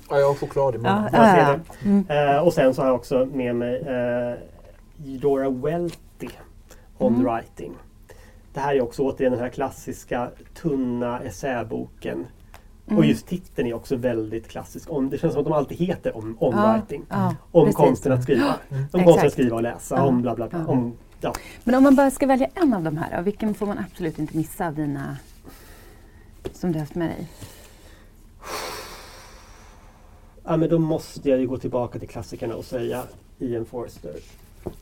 Ja, 0.10 0.20
jag 0.20 0.28
har 0.28 0.36
choklad 0.36 0.76
i 0.76 0.78
munnen. 0.78 1.10
Ja. 1.14 1.20
det. 1.82 1.88
Mm. 1.90 2.06
Eh, 2.10 2.38
och 2.44 2.54
sen 2.54 2.74
så 2.74 2.82
har 2.82 2.88
jag 2.88 2.96
också 2.96 3.26
med 3.26 3.56
mig 3.56 3.76
eh, 3.80 4.34
Dora 4.98 5.50
Welty 5.50 6.28
on 6.98 7.14
Mm. 7.16 7.26
writing. 7.36 7.74
Det 8.54 8.60
här 8.60 8.76
är 8.76 8.82
också 8.82 9.04
återigen 9.04 9.32
den 9.32 9.42
här 9.42 9.50
klassiska 9.50 10.32
tunna 10.54 11.20
essäboken. 11.20 12.26
Mm. 12.88 12.98
Och 12.98 13.06
just 13.06 13.28
titeln 13.28 13.68
är 13.68 13.74
också 13.74 13.96
väldigt 13.96 14.48
klassisk. 14.48 14.92
Om, 14.92 15.10
det 15.10 15.18
känns 15.18 15.34
som 15.34 15.40
att 15.40 15.46
de 15.46 15.54
alltid 15.54 15.78
heter 15.78 16.18
om, 16.18 16.38
om 16.40 16.54
Ja, 16.56 16.74
writing. 16.74 17.06
ja, 17.10 17.36
Om 17.52 17.66
precis. 17.66 17.78
konsten 17.78 18.12
att 18.12 18.24
skriva. 18.24 18.56
Mm. 18.70 18.86
Om 18.94 19.04
konsten 19.04 19.28
att 19.28 19.34
skriva 19.34 19.56
och 19.56 19.62
läsa. 19.64 19.96
Ja. 19.96 20.04
Om 20.04 20.22
bla 20.22 20.36
bla 20.36 20.48
bla. 20.48 20.60
Ja. 20.60 20.66
Om, 20.68 20.98
ja. 21.22 21.34
Men 21.64 21.76
om 21.76 21.84
man 21.84 21.96
bara 21.96 22.12
ska 22.12 22.28
välja 22.28 22.48
en 22.54 22.74
av 22.74 22.84
de 22.84 22.98
här 22.98 23.22
vilken 23.22 23.54
får 23.54 23.66
man 23.66 23.78
absolut 23.78 24.20
inte 24.20 24.38
missa 24.38 24.68
av 24.68 24.76
dina 24.76 25.18
som 26.54 26.72
du 26.72 26.80
haft 26.80 26.96
med 26.96 27.10
dig? 27.10 27.28
ja, 30.44 30.58
men 30.58 30.70
då 30.70 30.80
måste 30.80 31.30
jag 31.30 31.40
ju 31.40 31.48
gå 31.48 31.58
tillbaka 31.58 32.00
till 32.00 32.10
klassikerna 32.10 32.56
och 32.56 32.66
säga 32.66 33.04
Ian 33.40 33.66
Forster. 33.66 34.16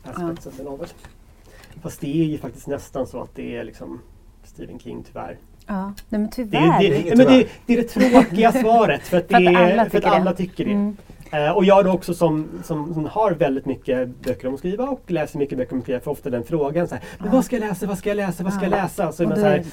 Aspects 0.04 0.46
of 0.46 0.58
the 0.58 0.64
novel. 0.64 0.88
Fast 1.82 2.02
det 2.02 2.22
är 2.22 2.26
ju 2.26 2.38
faktiskt 2.38 2.68
nästan 2.68 3.08
så 3.08 3.22
att 3.22 3.36
det 3.36 3.58
är 3.58 3.64
liksom 3.64 4.02
Stephen 4.44 4.80
King 4.80 5.04
tyvärr. 5.04 5.38
Ja, 5.68 5.86
nej 5.86 5.94
men 6.10 6.24
Det 6.24 6.32
tyvärr. 6.32 6.60
är, 6.60 6.80
det, 6.82 6.90
Det 6.90 7.00
inget 7.02 7.18
men 7.18 7.28
det, 7.28 7.48
det 7.66 7.74
är 7.74 7.78
det 7.78 7.84
tråkiga 7.88 8.52
svaret 8.52 9.02
för 9.02 9.18
att, 9.18 9.30
det 9.30 9.36
För 9.46 9.48
att 9.52 9.56
alla 9.72 9.76
för 9.76 9.84
att 9.86 9.92
tycker 9.92 10.08
alla 10.08 10.32
det. 10.32 10.38
tycker 10.38 10.66
det. 10.66 10.72
Mm. 10.72 10.98
Eh, 11.32 11.50
och 11.52 11.66
jag 11.66 11.86
då 11.86 11.92
också 11.92 12.14
som, 12.14 12.50
som, 12.64 12.94
som 12.94 13.06
har 13.06 13.32
väldigt 13.32 13.66
mycket 13.66 14.08
böcker 14.22 14.48
om 14.48 14.54
att 14.54 14.60
skriva 14.60 14.90
och 14.90 15.12
läser 15.12 15.40
mycket 15.40 15.58
böcker 15.58 15.74
om 15.74 15.78
att 15.80 15.84
skriva 15.86 16.00
får 16.00 16.12
ofta 16.12 16.30
den 16.30 16.44
frågan 16.44 16.88
så 16.88 16.96
här, 16.96 17.04
men 17.18 17.28
Ja. 17.28 17.34
vad 17.34 17.46
ska 17.46 17.56
jag 17.58 17.68
läsa, 17.70 17.86
vad 17.86 17.98
ska 17.98 18.10
jag 18.10 18.16
läsa, 18.16 18.44
vad 18.44 18.54
ska 18.54 18.64
jag 18.64 18.72
Ja. 18.74 18.78
läsa? 18.84 19.12
Så 19.12 19.24
är 19.24 19.26
Och 19.26 19.30
man 19.30 19.38
då 19.38 19.44
så 19.44 19.48
är 19.48 19.58
här, 19.58 19.66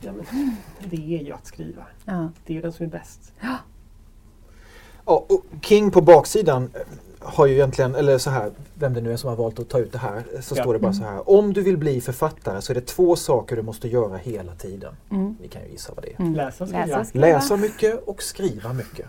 ja, 0.00 0.12
men, 0.12 0.56
det 0.84 0.96
är 1.18 1.22
ju 1.24 1.32
att 1.32 1.46
skriva. 1.46 1.82
Ja. 2.04 2.28
Det 2.46 2.52
är 2.52 2.54
ju 2.54 2.62
den 2.62 2.72
som 2.72 2.86
är 2.86 2.90
bäst. 2.90 3.32
Ja, 3.40 3.56
och 5.28 5.42
King 5.62 5.90
på 5.90 6.00
baksidan 6.00 6.70
eh, 6.74 6.80
har 7.20 7.46
ju 7.46 7.54
egentligen, 7.54 7.94
eller 7.94 8.18
så 8.18 8.30
här, 8.30 8.50
vem 8.78 8.94
det 8.94 9.00
nu 9.00 9.12
är 9.12 9.16
som 9.16 9.28
har 9.30 9.36
valt 9.36 9.58
att 9.58 9.68
ta 9.68 9.78
ut 9.78 9.92
det 9.92 9.98
här, 9.98 10.22
så 10.40 10.54
Ja. 10.56 10.62
står 10.62 10.72
det 10.72 10.78
bara 10.78 10.92
så 10.92 11.02
här. 11.02 11.30
Om 11.30 11.52
du 11.52 11.62
vill 11.62 11.76
bli 11.76 12.00
författare 12.00 12.62
så 12.62 12.72
är 12.72 12.74
det 12.74 12.86
två 12.86 13.16
saker 13.16 13.56
du 13.56 13.62
måste 13.62 13.88
göra 13.88 14.16
hela 14.16 14.54
tiden. 14.54 14.94
Mm. 15.10 15.36
Ni 15.40 15.48
kan 15.48 15.62
ju 15.62 15.68
gissa 15.68 15.92
vad 15.96 16.04
det 16.04 16.12
är. 16.12 16.20
Mm. 16.20 16.34
Läsa 16.34 16.66
skriva. 16.66 16.86
Läsa 16.86 17.04
skriva. 17.04 17.26
Läsa 17.26 17.56
mycket 17.56 18.02
och 18.08 18.22
skriva 18.22 18.72
mycket. 18.72 19.06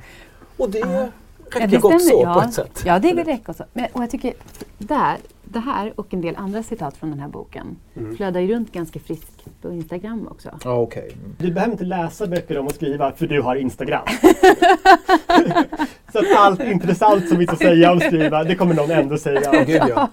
Och 0.57 0.69
det. 0.69 1.11
Räcker 1.55 1.61
Ja, 1.61 1.67
det 1.67 1.77
gott 1.77 2.01
stämmer, 2.01 2.21
så 2.21 2.27
ja. 2.27 2.33
på 2.33 2.41
ett 2.41 2.53
sätt. 2.53 2.83
Ja, 2.85 2.99
det 2.99 3.13
vill 3.13 3.25
räcka 3.25 3.51
också. 3.51 3.63
Men, 3.73 3.85
och 3.93 4.03
jag 4.03 4.09
tycker 4.09 4.33
där, 4.77 5.17
det 5.43 5.59
här 5.59 5.93
och 5.95 6.13
en 6.13 6.21
del 6.21 6.35
andra 6.35 6.63
citat 6.63 6.97
från 6.97 7.09
den 7.09 7.19
här 7.19 7.27
boken 7.27 7.75
Mm. 7.95 8.15
flödar 8.17 8.39
ju 8.39 8.53
runt 8.55 8.71
ganska 8.71 8.99
friskt 8.99 9.61
på 9.61 9.71
Instagram 9.71 10.27
också. 10.31 10.49
Ja, 10.63 10.73
okej. 10.81 11.11
Mm. 11.13 11.35
Du 11.37 11.51
behöver 11.51 11.71
inte 11.71 11.83
läsa 11.83 12.27
böcker 12.27 12.57
om 12.57 12.67
att 12.67 12.75
skriva 12.75 13.11
för 13.11 13.27
du 13.27 13.41
har 13.41 13.55
Instagram. 13.55 14.05
så 16.13 16.19
att 16.19 16.25
allt 16.37 16.63
intressant 16.63 17.27
som 17.29 17.37
vi 17.37 17.47
ska 17.47 17.55
säga 17.55 17.91
om 17.91 17.99
skriva, 17.99 18.43
det 18.43 18.55
kommer 18.55 18.73
någon 18.75 18.91
ändå 18.91 19.17
säga. 19.17 19.41
Åh, 19.53 19.63
Gud 19.65 19.81
ja. 19.89 20.09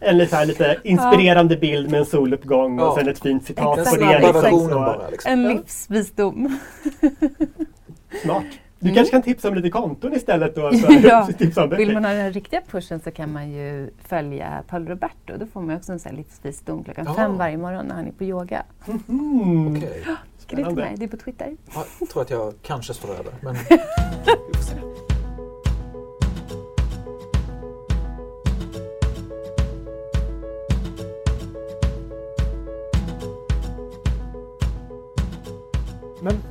En 0.00 0.18
lite, 0.18 0.36
här, 0.36 0.46
lite 0.46 0.76
inspirerande 0.84 1.56
bild 1.56 1.90
med 1.90 2.00
en 2.00 2.06
soluppgång 2.06 2.78
Ja. 2.78 2.88
och 2.88 2.98
sen 2.98 3.08
ett 3.08 3.18
fint 3.18 3.44
citat 3.44 3.84
på 3.90 3.96
det. 3.96 4.18
liksom. 4.18 4.42
Så, 4.50 4.68
bara. 4.68 5.08
Liksom. 5.10 5.32
En 5.32 5.42
Ja. 5.44 5.48
livsvisdom. 5.50 6.58
Smart. 8.22 8.44
Du 8.80 8.86
Mm. 8.88 8.94
kanske 8.94 9.10
kan 9.12 9.22
tipsa 9.22 9.48
om 9.48 9.54
lite 9.54 9.70
konton 9.70 10.14
istället 10.14 10.54
då? 10.54 10.60
Ja. 11.02 11.24
För 11.26 11.32
tipsa 11.38 11.64
om 11.64 11.70
Vill 11.70 11.94
man 11.94 12.04
ha 12.04 12.12
den 12.12 12.32
riktiga 12.32 12.60
pushen 12.70 13.00
så 13.00 13.10
kan 13.10 13.32
man 13.32 13.50
ju 13.50 13.90
följa 14.08 14.62
Paolo 14.68 14.90
Roberto. 14.90 15.36
Då 15.38 15.46
får 15.46 15.60
man 15.60 15.76
också 15.76 15.92
en 15.92 15.98
sån 15.98 16.10
här 16.10 16.16
livsvisdom 16.16 16.84
klockan 16.84 17.04
Ja. 17.08 17.14
fem 17.14 17.36
varje 17.38 17.56
morgon 17.56 17.86
när 17.86 17.94
han 17.94 18.06
är 18.06 18.12
på 18.12 18.24
yoga. 18.24 18.62
Mm. 19.08 19.76
Okej. 19.76 20.04
Skriv 20.38 20.64
till 20.66 20.74
mig, 20.74 20.94
det 20.96 21.04
är 21.04 21.08
på 21.08 21.16
Twitter. 21.16 21.56
Ja, 21.74 21.84
Jag 22.00 22.08
tror 22.08 22.22
att 22.22 22.30
jag 22.30 22.54
kanske 22.62 22.94
står 22.94 23.08
över. 23.10 23.32
Men 23.40 23.56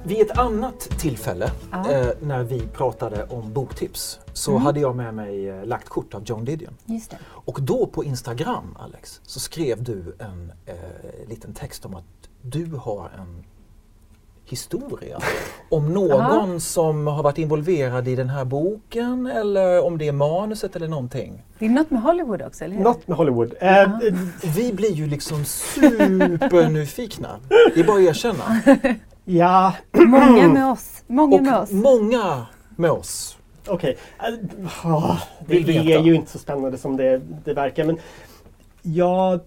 vid 0.07 0.21
ett 0.21 0.37
annat 0.37 0.79
tillfälle 0.79 1.51
Ja. 1.71 1.91
eh, 1.91 2.07
när 2.21 2.43
vi 2.43 2.59
pratade 2.59 3.23
om 3.29 3.53
boktips 3.53 4.19
så 4.33 4.51
Mm. 4.51 4.63
hade 4.63 4.79
jag 4.79 4.95
med 4.95 5.13
mig 5.13 5.49
eh, 5.49 5.65
lagt 5.65 5.89
kort 5.89 6.13
av 6.13 6.23
John 6.25 6.45
Didion. 6.45 6.73
Just 6.85 7.11
det. 7.11 7.17
Och 7.27 7.59
då 7.61 7.85
på 7.87 8.03
Instagram, 8.03 8.77
Alex, 8.79 9.21
så 9.23 9.39
skrev 9.39 9.83
du 9.83 10.15
en 10.19 10.51
eh, 10.65 10.75
liten 11.29 11.53
text 11.53 11.85
om 11.85 11.95
att 11.95 12.03
du 12.41 12.65
har 12.75 13.11
en 13.17 13.43
historia 14.45 15.19
om 15.69 15.93
någon 15.93 16.61
som 16.61 17.07
har 17.07 17.23
varit 17.23 17.37
involverad 17.37 18.07
i 18.07 18.15
den 18.15 18.29
här 18.29 18.45
boken 18.45 19.27
eller 19.27 19.83
om 19.85 19.97
det 19.97 20.07
är 20.07 20.11
manuset 20.11 20.75
eller 20.75 20.87
någonting. 20.87 21.43
Det 21.59 21.65
är 21.65 21.69
något 21.69 21.91
med 21.91 22.01
Hollywood 22.01 22.41
också, 22.41 22.63
eller 22.63 22.75
hur? 22.75 22.83
Något 22.83 23.07
med 23.07 23.17
Hollywood. 23.17 23.53
Ja. 23.61 23.99
Vi 24.55 24.73
blir 24.73 24.91
ju 24.91 25.07
liksom 25.07 25.45
supernyfikna. 25.45 27.39
Det 27.73 27.79
är 27.79 27.83
bara 27.87 27.97
att 27.97 28.03
erkänna. 28.09 28.61
ja, 29.29 29.73
Många 29.91 30.47
med 30.47 30.65
oss. 30.71 31.03
Många 31.07 31.35
Och 31.35 31.43
med 31.43 31.57
oss. 31.57 31.71
många 31.71 32.45
med 32.75 32.91
oss. 32.91 33.37
okej. 33.67 33.97
Eh, 34.19 34.85
ah, 34.85 35.17
Det 35.47 35.53
Vill 35.53 35.65
veta. 35.65 35.99
är 35.99 36.03
ju 36.03 36.15
inte 36.15 36.31
så 36.31 36.39
spännande 36.39 36.77
som 36.77 36.97
det, 36.97 37.21
det 37.45 37.53
verkar. 37.53 37.83
Men 37.85 37.97
jag, 38.81 39.39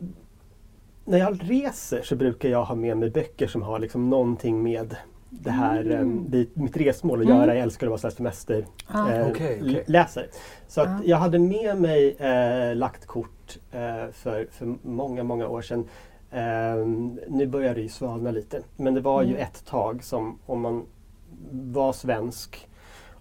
när 1.04 1.18
jag 1.18 1.38
reser 1.50 2.02
så 2.02 2.16
brukar 2.16 2.48
jag 2.48 2.64
ha 2.64 2.74
med 2.74 2.96
mig 2.96 3.10
böcker 3.10 3.46
som 3.46 3.62
har 3.62 3.78
liksom 3.78 4.10
någonting 4.10 4.62
med 4.62 4.96
det 5.30 5.50
här, 5.50 5.80
Mm. 5.80 6.16
eh, 6.16 6.22
det, 6.30 6.46
mitt 6.56 6.76
resmål 6.76 7.20
att 7.20 7.26
Mm. 7.26 7.38
göra. 7.38 7.54
Jag 7.54 7.62
älskar 7.62 7.86
att 7.86 7.90
vara 7.90 7.98
så 8.00 8.06
här 8.06 8.14
semester 8.14 8.66
Ja. 8.92 9.12
eh, 9.12 9.20
Okej, 9.30 9.30
okej. 9.30 9.58
l- 9.60 9.82
läser. 9.86 10.26
Så 10.68 10.80
att 10.80 10.88
Ja. 10.88 10.98
jag 11.04 11.16
hade 11.16 11.38
med 11.38 11.80
mig 11.80 12.16
eh, 12.18 12.76
lagt 12.76 13.06
kort 13.06 13.58
eh, 13.72 14.10
för, 14.12 14.48
för 14.52 14.74
många, 14.82 15.22
många 15.22 15.48
år 15.48 15.62
sedan. 15.62 15.84
Eh, 16.30 16.76
nu 17.28 17.46
börjar 17.46 17.74
det 17.74 17.80
ju 17.80 17.88
svalna 17.88 18.30
lite. 18.30 18.62
Men 18.76 18.94
det 18.94 19.00
var 19.00 19.22
ju 19.22 19.28
Mm. 19.30 19.42
ett 19.42 19.64
tag 19.66 20.04
som 20.04 20.38
om 20.46 20.60
man 20.60 20.86
var 21.52 21.92
svensk 21.92 22.68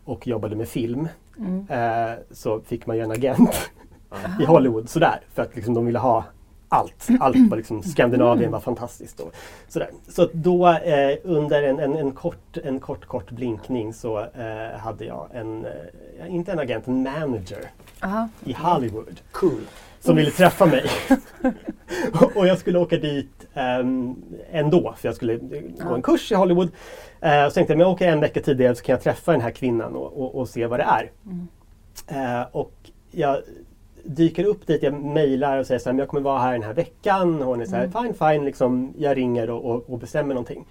och 0.04 0.28
jobbade 0.28 0.56
med 0.56 0.68
film 0.68 1.08
Mm. 1.38 1.66
eh, 1.70 2.18
så 2.32 2.60
fick 2.62 2.86
man 2.86 2.98
ju 2.98 3.04
en 3.04 3.12
agent 3.12 3.72
i 4.40 4.46
Hollywood 4.46 4.90
sådär. 4.90 5.20
För 5.34 5.42
att 5.42 5.56
liksom, 5.56 5.74
de 5.74 5.86
ville 5.86 6.00
ha 6.00 6.24
allt. 6.70 7.08
Allt 7.20 7.50
var 7.50 7.58
liksom, 7.58 7.84
Skandinavien 7.84 8.52
var 8.52 8.60
fantastiskt. 8.60 9.20
Och, 9.20 9.36
sådär. 9.68 9.90
Så 10.08 10.30
då 10.34 10.68
eh, 10.68 11.18
under 11.24 11.64
en, 11.64 11.80
en, 11.80 11.96
en, 11.96 12.12
kort, 12.12 12.58
en 12.64 12.80
kort, 12.80 13.06
kort 13.06 13.32
blinkning 13.32 13.94
så 13.94 14.20
eh, 14.20 14.80
hade 14.80 15.06
jag 15.06 15.28
en, 15.34 15.66
eh, 15.66 16.36
inte 16.36 16.52
en 16.52 16.60
agent, 16.60 16.88
en 16.88 17.04
manager 17.04 17.72
Aha. 18.02 18.30
i 18.46 18.54
Hollywood 18.54 19.22
Cool. 19.32 19.62
som 20.00 20.16
ville 20.16 20.32
träffa 20.32 20.66
mig. 20.66 20.86
och 22.36 22.48
jag 22.48 22.58
skulle 22.58 22.80
åka 22.80 22.98
dit 22.98 23.48
um, 23.54 24.24
ändå, 24.52 24.94
för 24.98 25.08
jag 25.08 25.16
skulle 25.16 25.38
gå 25.80 25.96
en 25.96 26.02
kurs 26.02 26.32
i 26.32 26.36
Hollywood. 26.36 26.68
Uh, 27.26 27.48
så 27.48 27.52
tänkte 27.52 27.60
jag, 27.60 27.78
men 27.78 27.80
jag 27.80 27.92
åker 27.92 28.08
en 28.08 28.20
vecka 28.20 28.42
tidigare 28.42 28.76
så 28.76 28.84
kan 28.84 28.94
jag 28.94 29.04
träffa 29.04 29.32
den 29.32 29.42
här 29.42 29.52
kvinnan 29.52 29.96
och, 29.96 30.22
och, 30.22 30.36
och 30.36 30.50
se 30.50 30.68
vad 30.68 30.80
det 30.80 30.84
är. 30.84 31.12
Mm. 31.26 31.48
Eh, 32.08 32.48
och 32.52 32.74
jag 33.12 33.38
dyker 34.04 34.44
upp 34.44 34.68
dit, 34.68 34.84
jag 34.84 34.94
mejlar 34.94 35.58
och 35.58 35.66
säger 35.68 35.80
så 35.80 35.92
här, 35.92 36.00
jag 36.00 36.08
kommer 36.08 36.22
vara 36.24 36.40
här 36.40 36.52
den 36.52 36.64
här 36.64 36.74
veckan. 36.74 37.42
Och 37.42 37.48
hon 37.48 37.62
är 37.62 37.66
så 37.66 37.76
här, 37.76 37.84
Mm. 37.96 38.04
fine 38.04 38.14
fine, 38.14 38.46
liksom, 38.46 38.94
jag 38.98 39.18
ringer 39.18 39.50
och, 39.50 39.66
och, 39.76 39.90
och 39.90 40.00
bestämmer 40.00 40.34
någonting. 40.34 40.66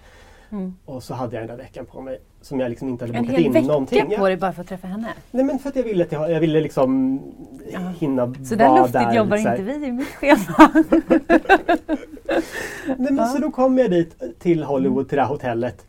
Mm. 0.51 0.75
Och 0.85 1.03
så 1.03 1.13
hade 1.13 1.35
jag 1.35 1.47
den 1.47 1.57
där 1.57 1.63
veckan 1.63 1.85
på 1.85 2.01
mig 2.01 2.19
som 2.41 2.59
jag 2.59 2.69
liksom 2.69 2.89
inte 2.89 3.05
hade 3.05 3.17
En 3.17 3.23
bokat 3.23 3.37
hel 3.37 3.45
in 3.45 3.51
vecka 3.51 3.67
någonting. 3.67 4.13
på 4.17 4.27
dig 4.27 4.37
bara 4.37 4.53
för 4.53 4.61
att 4.61 4.67
träffa 4.67 4.87
henne. 4.87 5.07
Nej 5.31 5.43
men 5.45 5.59
för 5.59 5.69
att 5.69 5.75
jag 5.75 5.83
ville, 5.83 6.03
att 6.03 6.11
jag, 6.11 6.31
jag 6.31 6.39
ville 6.39 6.61
liksom 6.61 7.19
Ja. 7.71 7.79
hinna 7.79 8.33
Så 8.45 8.55
där 8.55 8.67
vara 8.69 8.81
luftigt 8.81 8.93
där. 9.03 9.13
jobbar 9.15 9.37
så 9.37 9.49
inte 9.49 9.61
vi 9.61 9.85
i 9.87 9.91
mitt 9.91 10.07
schema. 10.07 10.71
Nej, 12.97 13.11
men 13.13 13.27
Så 13.27 13.37
då 13.41 13.51
kom 13.51 13.77
jag 13.77 13.91
dit 13.91 14.39
till 14.39 14.63
Hollywood, 14.63 15.09
till 15.09 15.15
det 15.15 15.21
här 15.21 15.29
hotellet. 15.29 15.85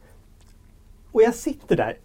Och 1.13 1.23
jag 1.23 1.35
sitter 1.35 1.77
där 1.77 1.97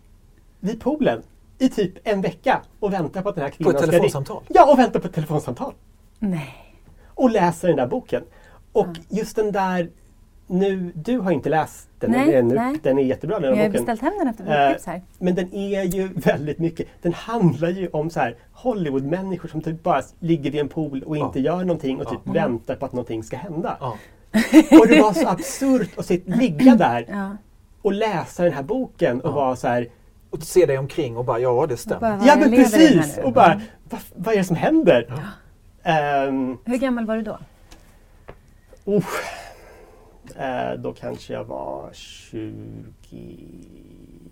vid 0.60 0.82
poolen 0.82 1.22
i 1.60 1.70
typ 1.70 1.94
en 2.08 2.22
vecka 2.22 2.62
och 2.80 2.94
väntar 2.94 3.22
på 3.22 3.30
att 3.30 3.36
den 3.36 3.44
här 3.44 3.52
På 3.52 3.58
kvinnan 3.58 3.76
ett 3.76 3.82
ska 3.82 3.92
telefonsamtal. 3.92 4.44
dit. 4.48 4.52
Ja, 4.56 4.72
och 4.72 4.80
väntar 4.80 5.00
på 5.00 5.08
ett 5.08 5.14
telefonsamtal. 5.14 5.74
Nej. 6.20 6.56
Och 7.08 7.30
läser 7.32 7.68
den 7.68 7.78
där 7.78 7.88
boken. 7.88 8.24
Och 8.72 8.88
Ja. 8.88 9.02
just 9.18 9.36
den 9.36 9.52
där, 9.52 9.90
nu, 10.48 10.92
du 10.96 11.20
har 11.20 11.32
inte 11.32 11.50
läst 11.50 11.90
den 12.00 12.12
Nej, 12.12 12.36
ännu. 12.36 12.56
nej. 12.56 12.80
Den 12.84 12.98
är 13.00 13.04
jättebra 13.04 13.40
den 13.40 13.50
Men 13.50 13.58
här 13.60 13.66
jag 13.66 13.70
har 13.70 13.80
boken. 13.80 13.86
beställt 13.86 14.02
hem 14.02 14.20
den 14.20 14.28
efter 14.28 14.64
Eh, 14.64 14.68
boktips 14.70 14.86
här. 14.86 15.02
Men 15.20 15.36
den 15.36 15.54
är 15.54 15.84
ju 15.84 16.08
väldigt 16.08 16.60
mycket, 16.60 16.88
den 17.02 17.14
handlar 17.14 17.70
ju 17.70 17.88
om 17.88 18.10
så 18.10 18.20
här 18.20 18.36
Hollywood-människor 18.52 19.50
som 19.50 19.62
typ 19.62 19.84
bara 19.84 20.02
ligger 20.20 20.52
vid 20.52 20.62
en 20.62 20.68
pool 20.70 21.04
och 21.04 21.18
inte 21.18 21.40
gör 21.40 21.64
någonting 21.64 22.00
och 22.02 22.10
typ 22.10 22.20
Ja. 22.24 22.32
väntar 22.32 22.76
på 22.76 22.86
att 22.86 22.94
någonting 22.94 23.24
ska 23.24 23.38
hända. 23.38 23.78
Ja. 23.80 23.98
Och 24.80 24.88
det 24.88 25.02
var 25.02 25.14
så 25.14 25.28
absurt 25.28 25.98
att 26.00 26.06
sitta, 26.06 26.36
ligga 26.36 26.76
där 26.76 27.06
Ja. 27.10 27.38
och 27.82 27.94
läsa 27.94 28.44
den 28.44 28.54
här 28.54 28.64
boken 28.64 29.22
och 29.22 29.30
Ja. 29.30 29.36
vara 29.36 29.56
så 29.56 29.68
här, 29.68 29.88
Och 30.36 30.44
se 30.44 30.66
dig 30.66 30.78
omkring 30.78 31.18
och 31.18 31.26
bara, 31.26 31.40
ja 31.40 31.66
det 31.70 31.78
stämmer. 31.78 32.00
bara, 32.02 32.20
ja 32.26 32.36
men 32.36 32.52
precis! 32.52 33.18
Och 33.24 33.34
bara, 33.34 33.54
Mm. 33.54 33.66
vad, 33.90 34.02
vad 34.16 34.34
är 34.34 34.38
det 34.38 34.44
som 34.44 34.56
händer? 34.56 35.14
Ehm, 35.84 36.58
Hur 36.66 36.78
gammal 36.78 37.06
var 37.06 37.16
du 37.16 37.22
då? 37.22 37.40
oh, 38.86 39.04
eh, 40.36 40.74
då 40.80 40.94
kanske 40.94 41.34
jag 41.34 41.44
var 41.44 41.90
29 41.94 43.46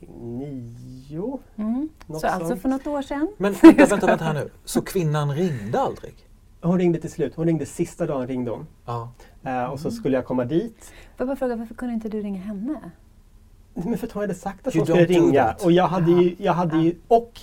2009. 0.07 1.39
Mm. 1.55 1.89
Så 2.19 2.27
alltså 2.27 2.47
sånt. 2.49 2.61
för 2.61 2.69
något 2.69 2.87
år 2.87 3.01
sedan? 3.01 3.27
Men 3.37 3.53
vänta, 3.53 3.85
vänta, 3.85 4.07
vänta 4.07 4.25
här 4.25 4.33
nu. 4.33 4.49
Så 4.65 4.81
kvinnan 4.81 5.35
ringde 5.35 5.79
aldrig? 5.79 6.13
Hon 6.61 6.79
ringde 6.79 6.99
till 6.99 7.11
slut. 7.11 7.33
Hon 7.35 7.45
ringde 7.45 7.65
sista 7.65 8.05
dagen 8.05 8.27
ringde 8.27 8.51
hon. 8.51 8.67
Ja. 8.85 9.11
Eh, 9.43 9.63
och 9.65 9.79
så 9.79 9.91
skulle 9.91 10.17
jag 10.17 10.25
komma 10.25 10.45
dit. 10.45 10.77
Får 10.83 10.93
jag 11.17 11.27
bara 11.27 11.35
fråga, 11.35 11.55
varför 11.55 11.75
kunde 11.75 11.93
inte 11.93 12.09
du 12.09 12.21
ringa 12.21 12.41
henne? 12.41 12.91
Men 13.73 13.97
för 13.97 14.07
att 14.07 14.13
hon 14.13 14.23
hade 14.23 14.33
sagt 14.33 14.67
att 14.67 14.73
hon 14.73 14.85
skulle 14.85 15.05
ringa. 15.05 15.55
Och 15.63 15.71
jag 15.71 15.87
hade 15.87 16.11
ju, 16.11 16.35
jag 16.39 16.53
hade 16.53 16.77
ju 16.77 16.95
och, 17.07 17.39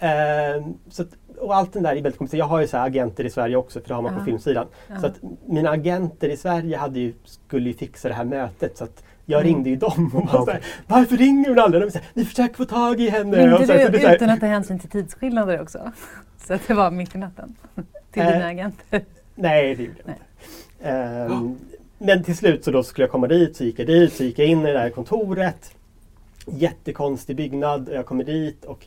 eh, 0.00 0.66
så 0.90 1.02
att, 1.02 1.08
och 1.38 1.56
allt 1.56 1.72
den 1.72 1.82
där 1.82 1.90
är 1.90 1.94
väldigt 1.94 2.18
komplicerat. 2.18 2.38
Jag 2.38 2.46
har 2.46 2.60
ju 2.60 2.66
så 2.66 2.76
här 2.76 2.86
agenter 2.86 3.24
i 3.24 3.30
Sverige 3.30 3.56
också 3.56 3.80
för 3.80 3.88
det 3.88 3.94
har 3.94 4.02
man 4.02 4.14
på 4.14 4.20
Ja. 4.20 4.24
filmsidan. 4.24 4.66
Ja. 4.88 5.00
Så 5.00 5.06
att 5.06 5.14
mina 5.46 5.70
agenter 5.70 6.28
i 6.28 6.36
Sverige 6.36 6.76
hade 6.76 7.00
ju, 7.00 7.14
skulle 7.24 7.68
ju 7.68 7.74
fixa 7.74 8.08
det 8.08 8.14
här 8.14 8.24
mötet. 8.24 8.78
Så 8.78 8.84
att 8.84 9.04
jag 9.26 9.40
Mm. 9.40 9.54
ringde 9.54 9.70
ju 9.70 9.76
dem 9.76 10.10
och 10.32 10.44
så 10.44 10.50
här, 10.50 10.60
Varför 10.86 11.16
ringer 11.16 11.48
hon 11.48 11.58
aldrig? 11.58 11.82
De 11.82 11.90
sa, 11.90 11.98
vi 12.14 12.24
försöker 12.24 12.54
få 12.54 12.64
tag 12.64 13.00
i 13.00 13.08
henne. 13.10 13.36
Ringde 13.38 13.58
och 13.58 13.64
så, 13.66 13.72
här, 13.72 13.86
så 13.86 13.92
du 13.92 13.98
det 13.98 14.04
är 14.04 14.08
så 14.08 14.14
utan 14.14 14.28
här, 14.28 14.34
att 14.36 14.40
ta 14.40 14.46
hänsyn 14.46 14.78
till 14.78 14.90
tidsskillnader 14.90 15.60
också? 15.62 15.92
Så 16.46 16.54
att 16.54 16.68
det 16.68 16.74
var 16.74 16.90
mitt 16.90 17.14
i 17.14 17.18
natten? 17.18 17.54
Till 18.12 18.22
Eh, 18.22 18.28
dina 18.32 18.46
agenter? 18.46 19.04
Nej, 19.34 19.74
det 19.74 19.82
gjorde 19.82 19.96
jag 20.04 20.14
inte. 20.14 20.24
Ehm, 20.90 21.56
Men 22.04 22.22
till 22.22 22.36
slut 22.36 22.64
så 22.64 22.70
då 22.70 22.82
skulle 22.82 23.04
jag 23.04 23.10
komma 23.10 23.26
dit, 23.26 23.56
så 23.56 23.64
gick 23.64 23.78
jag 23.78 23.86
dit, 23.86 24.12
så 24.12 24.24
gick 24.24 24.38
jag 24.38 24.48
in 24.48 24.66
i 24.66 24.72
det 24.72 24.78
här 24.78 24.90
kontoret. 24.90 25.74
Jättekonstig 26.46 27.36
byggnad. 27.36 27.88
Jag 27.92 28.06
kommer 28.06 28.24
dit 28.24 28.64
och 28.64 28.86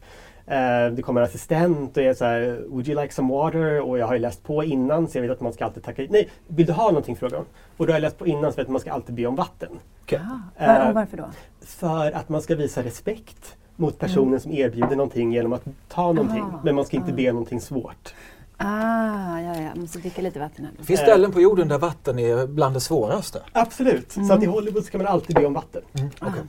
eh, 0.53 0.91
det 0.91 1.01
kommer 1.01 1.21
en 1.21 1.27
assistent 1.27 1.97
och 1.97 2.03
jag 2.03 2.09
är 2.09 2.13
så 2.13 2.25
här, 2.25 2.61
Would 2.67 2.87
you 2.87 3.01
like 3.01 3.13
some 3.13 3.33
water? 3.33 3.81
Och 3.81 3.97
jag 3.97 4.07
har 4.07 4.13
ju 4.13 4.19
läst 4.19 4.43
på 4.43 4.63
innan 4.63 5.07
så 5.07 5.17
jag 5.17 5.21
vet 5.21 5.31
att 5.31 5.41
man 5.41 5.53
ska 5.53 5.65
alltid 5.65 5.83
tacka 5.83 6.05
Nej, 6.09 6.29
vill 6.47 6.65
du 6.65 6.73
ha 6.73 6.87
någonting? 6.87 7.15
frågar 7.15 7.37
hon. 7.37 7.45
Och 7.77 7.85
då 7.87 7.91
har 7.93 7.95
jag 7.95 8.01
läst 8.01 8.17
på 8.17 8.27
innan 8.27 8.51
så 8.51 8.55
vet 8.55 8.65
att 8.65 8.71
man 8.71 8.81
ska 8.81 8.91
alltid 8.91 9.15
be 9.15 9.25
om 9.25 9.35
vatten. 9.35 9.69
Var, 10.11 10.19
Eh, 10.57 10.87
och 10.87 10.95
varför 10.95 11.17
då? 11.17 11.25
För 11.61 12.11
att 12.11 12.29
man 12.29 12.41
ska 12.41 12.55
visa 12.55 12.83
respekt 12.83 13.55
mot 13.75 13.99
personen 13.99 14.39
som 14.39 14.51
erbjuder 14.51 14.95
någonting 14.95 15.33
genom 15.33 15.53
att 15.53 15.63
ta 15.87 16.11
någonting. 16.13 16.43
Ah, 16.43 16.59
Men 16.63 16.75
man 16.75 16.85
ska 16.85 16.97
inte 16.97 17.11
ah. 17.11 17.15
be 17.15 17.29
om 17.29 17.35
någonting 17.35 17.61
svårt. 17.61 18.13
Ah, 18.57 19.39
ja, 19.39 19.55
ja, 19.55 19.61
jag 19.61 19.77
måste 19.77 19.99
dricka 19.99 20.21
lite 20.21 20.39
vatten 20.39 20.65
här. 20.65 20.73
Det 20.77 20.83
finns 20.83 20.99
ställen 20.99 21.31
på 21.31 21.41
jorden 21.41 21.67
där 21.67 21.77
vatten 21.77 22.19
är 22.19 22.47
bland 22.47 22.75
det 22.75 22.79
svåraste. 22.79 23.41
Absolut. 23.51 24.11
Så 24.11 24.33
att 24.33 24.43
i 24.43 24.45
Hollywood 24.45 24.85
ska 24.85 24.97
man 24.97 25.07
alltid 25.07 25.35
be 25.35 25.45
om 25.45 25.53
vatten. 25.53 25.81
Mm, 25.93 26.09
okej. 26.21 26.41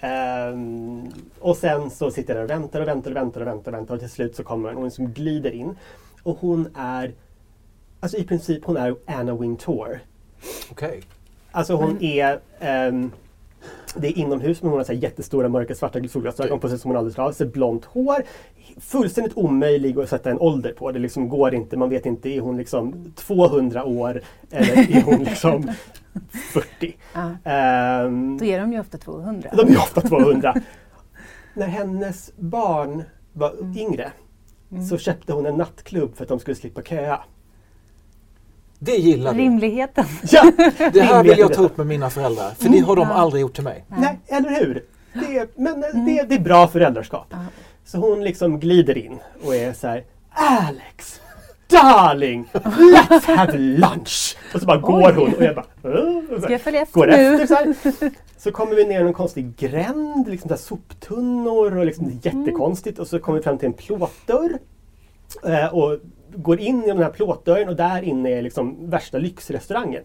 Ehm, 0.00 1.12
och 1.40 1.56
sen 1.56 1.90
så 1.90 2.10
sitter 2.10 2.34
jag 2.34 2.48
där 2.48 2.54
och 2.54 2.60
väntar 2.62 2.80
och 2.80 2.88
väntar 2.88 3.10
och 3.10 3.16
väntar 3.16 3.40
och 3.40 3.46
väntar 3.46 3.72
och 3.72 3.78
väntar 3.78 3.94
och 3.94 4.00
till 4.00 4.10
slut 4.10 4.36
så 4.36 4.44
kommer 4.44 4.72
hon 4.72 4.90
som 4.90 5.12
glider 5.12 5.50
in. 5.50 5.76
Och 6.22 6.38
hon 6.40 6.68
är, 6.76 7.14
alltså 8.00 8.16
i 8.16 8.24
princip 8.24 8.64
hon 8.64 8.76
är 8.76 8.96
Anna 9.06 9.34
Wintour. 9.34 10.00
Okej. 10.70 11.02
Alltså 11.50 11.74
hon 11.74 12.02
är, 12.02 12.40
ehm, 12.60 13.12
det 13.96 14.08
är 14.08 14.18
inomhus 14.18 14.62
men 14.62 14.70
hon 14.70 14.78
har 14.78 14.84
så 14.84 14.92
jättestora 14.92 15.48
mörka 15.48 15.74
svarta 15.74 16.08
solglasögon 16.08 16.60
på 16.60 16.68
sig 16.68 16.78
som 16.78 16.90
hon 16.90 16.98
aldrig 16.98 17.16
har. 17.16 17.32
Så 17.32 17.46
blont 17.46 17.84
hår. 17.84 18.16
Fullständigt 18.80 19.36
omöjlig 19.36 19.98
att 19.98 20.08
sätta 20.08 20.30
en 20.30 20.38
ålder 20.40 20.72
på. 20.72 20.92
Det 20.92 20.98
liksom 20.98 21.28
går 21.28 21.54
inte. 21.54 21.76
Man 21.76 21.88
vet 21.90 22.06
inte, 22.06 22.28
är 22.28 22.40
hon 22.40 22.56
liksom 22.56 23.12
200 23.16 23.84
år 23.84 24.20
eller 24.50 24.96
är 24.96 25.02
hon 25.02 25.18
liksom 25.24 25.70
40? 26.52 26.96
Ja. 27.12 27.50
Ehm, 27.50 28.38
Då 28.38 28.44
är 28.44 28.60
de 28.60 28.72
ju 28.72 28.80
ofta 28.80 28.98
200. 28.98 29.50
de 29.56 29.72
är 29.72 29.76
ofta 29.76 30.00
200. 30.00 30.54
När 31.54 31.66
hennes 31.66 32.32
barn 32.36 33.02
var 33.32 33.54
yngre 33.78 34.12
så 34.90 34.98
köpte 34.98 35.32
hon 35.32 35.46
en 35.46 35.54
nattklubb 35.56 36.16
för 36.16 36.24
att 36.24 36.28
de 36.28 36.38
skulle 36.38 36.54
slippa 36.54 36.82
köa. 36.82 37.20
Det 38.84 38.96
gillar 38.96 39.34
vi. 39.34 39.42
Rimligheten. 39.42 40.04
Ja, 40.30 40.52
Det 40.92 41.00
här 41.00 41.22
vill 41.22 41.38
jag 41.38 41.52
ta 41.52 41.62
upp 41.62 41.76
med 41.76 41.86
mina 41.86 42.10
föräldrar. 42.10 42.50
För 42.58 42.68
det 42.68 42.78
har 42.78 42.96
de 42.96 43.08
Ja. 43.08 43.14
aldrig 43.14 43.40
gjort 43.40 43.54
till 43.54 43.64
mig. 43.64 43.84
Nej, 43.88 44.20
eller 44.26 44.50
hur? 44.50 44.84
Det 45.12 45.38
är, 45.38 45.48
men 45.56 45.80
det, 46.06 46.22
det 46.28 46.34
är 46.34 46.40
bra 46.40 46.68
föräldraskap. 46.68 47.26
Ja. 47.30 47.36
Så 47.84 47.98
hon 47.98 48.24
liksom 48.24 48.60
glider 48.60 48.98
in 48.98 49.18
och 49.44 49.54
är 49.56 49.72
så 49.72 49.86
här 49.86 50.04
Alex! 50.32 51.20
Darling! 51.68 52.48
Let's 52.52 53.36
have 53.36 53.58
lunch! 53.58 54.36
Och 54.54 54.60
så 54.60 54.66
bara 54.66 54.76
går 54.78 55.12
hon 55.12 55.34
och 55.34 55.42
jag 55.42 55.54
bara 55.54 55.64
så 56.36 56.40
Ska 56.42 56.52
jag 56.52 56.60
följa 56.60 56.82
efter 56.82 57.00
går 57.00 57.06
nu? 57.06 57.12
efter 57.42 57.46
så 57.46 57.54
här. 57.54 58.10
Så 58.38 58.52
kommer 58.52 58.74
vi 58.74 58.84
ner 58.84 59.00
i 59.04 59.06
en 59.06 59.12
konstig 59.12 59.56
gränd, 59.56 60.28
liksom 60.28 60.48
där 60.48 60.56
soptunnor 60.56 61.76
och 61.76 61.86
liksom 61.86 62.06
det 62.06 62.28
är 62.28 62.34
jättekonstigt. 62.36 62.98
Och 62.98 63.06
så 63.06 63.18
kommer 63.18 63.38
vi 63.38 63.44
fram 63.44 63.58
till 63.58 63.66
en 63.66 63.72
plåtdörr. 63.72 64.58
Eh, 65.46 65.66
och 65.74 65.98
går 66.36 66.60
in 66.60 66.84
i 66.84 66.86
den 66.86 66.98
här 66.98 67.10
plåtdörren 67.10 67.68
och 67.68 67.76
där 67.76 68.02
inne 68.02 68.30
är 68.30 68.42
liksom 68.42 68.90
värsta 68.90 69.18
lyxrestaurangen. 69.18 70.02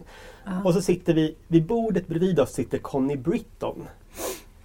Och 0.64 0.74
så 0.74 0.82
sitter 0.82 1.14
vi, 1.14 1.36
vid 1.48 1.66
bordet 1.66 2.06
bredvid 2.08 2.40
oss 2.40 2.52
sitter 2.52 2.78
Connie 2.78 3.16
Britton. 3.16 3.88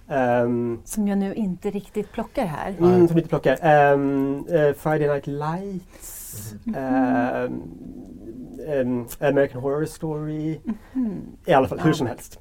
Ehm, 0.08 0.80
Som 0.84 1.08
jag 1.08 1.18
nu 1.18 1.34
inte 1.34 1.70
riktigt 1.70 2.12
plockar 2.12 2.46
här. 2.46 2.74
Mm, 2.78 3.08
som 3.08 3.16
lite 3.16 3.28
plockar. 3.28 3.58
Ehm, 3.62 4.44
eh, 4.48 4.72
Friday 4.74 5.08
Night 5.08 5.26
Lights. 5.26 6.54
ehm, 6.76 7.62
ehm, 8.68 9.06
American 9.20 9.62
Horror 9.62 9.84
Story. 9.84 10.60
I 11.46 11.52
alla 11.52 11.68
fall, 11.68 11.80
hur 11.80 11.92
som 11.92 12.06
helst. 12.06 12.40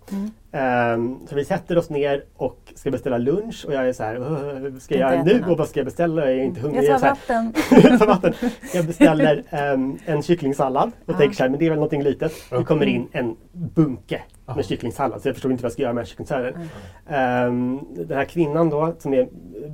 Ehm, 0.52 1.20
så 1.28 1.36
vi 1.36 1.46
sätter 1.46 1.78
oss 1.78 1.90
ner 1.90 2.24
och 2.36 2.74
ska 2.76 2.92
beställa 2.92 3.18
lunch 3.18 3.64
och 3.68 3.74
jag 3.74 3.88
är 3.90 3.94
så 3.94 4.04
här, 4.04 4.20
"Åh, 4.20 4.78
ska 4.80 4.98
jag 4.98 5.12
göra 5.14 5.24
nu 5.24 5.40
något. 5.40 5.50
och 5.50 5.58
vad 5.58 5.68
ska 5.68 5.80
jag 5.80 5.86
beställa? 5.86 6.22
Jag 6.22 6.32
är 6.40 6.44
inte 6.44 6.60
hungrig. 6.62 6.84
Jag 6.84 7.02
tar 7.02 7.10
vatten. 7.10 7.54
jag 7.90 8.00
tar 8.00 8.08
vatten. 8.08 8.34
Jag 8.74 8.86
beställer 8.86 9.44
ehm, 9.50 9.98
en 10.06 10.24
kycklingsallad 10.24 10.92
och 11.06 11.14
Ja. 11.14 11.18
tänker 11.18 11.36
så 11.36 11.44
här, 11.44 11.50
men 11.50 11.60
det 11.60 11.66
är 11.66 11.70
väl 11.70 11.80
någonting 11.80 12.04
litet. 12.04 12.34
Det 12.50 12.64
kommer 12.64 12.86
in 12.86 13.08
en 13.12 13.36
bunke 13.52 14.22
Ja. 14.46 14.56
med 14.56 14.66
kycklingsallad 14.66 15.22
så 15.22 15.28
jag 15.28 15.36
förstår 15.36 15.52
inte 15.52 15.62
vad 15.64 15.68
jag 15.68 15.74
ska 15.74 15.82
göra 15.82 15.94
med 15.94 16.08
kycklingsalladen. 16.08 16.70
Ehm, 17.10 17.80
den 17.96 18.18
här 18.18 18.26
kvinnan 18.26 18.70
då 18.70 18.96
som 19.00 19.14
är, 19.14 19.28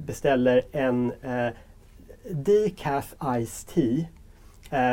beställer 0.05 0.61
en 0.71 1.05
uh, 1.11 1.49
decaf 2.31 3.15
iced 3.37 3.75
tea 3.75 4.05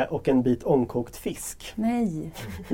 och 0.09 0.27
en 0.27 0.41
bit 0.43 0.63
ångkokt 0.63 1.17
fisk. 1.17 1.71
Nej. 1.75 2.31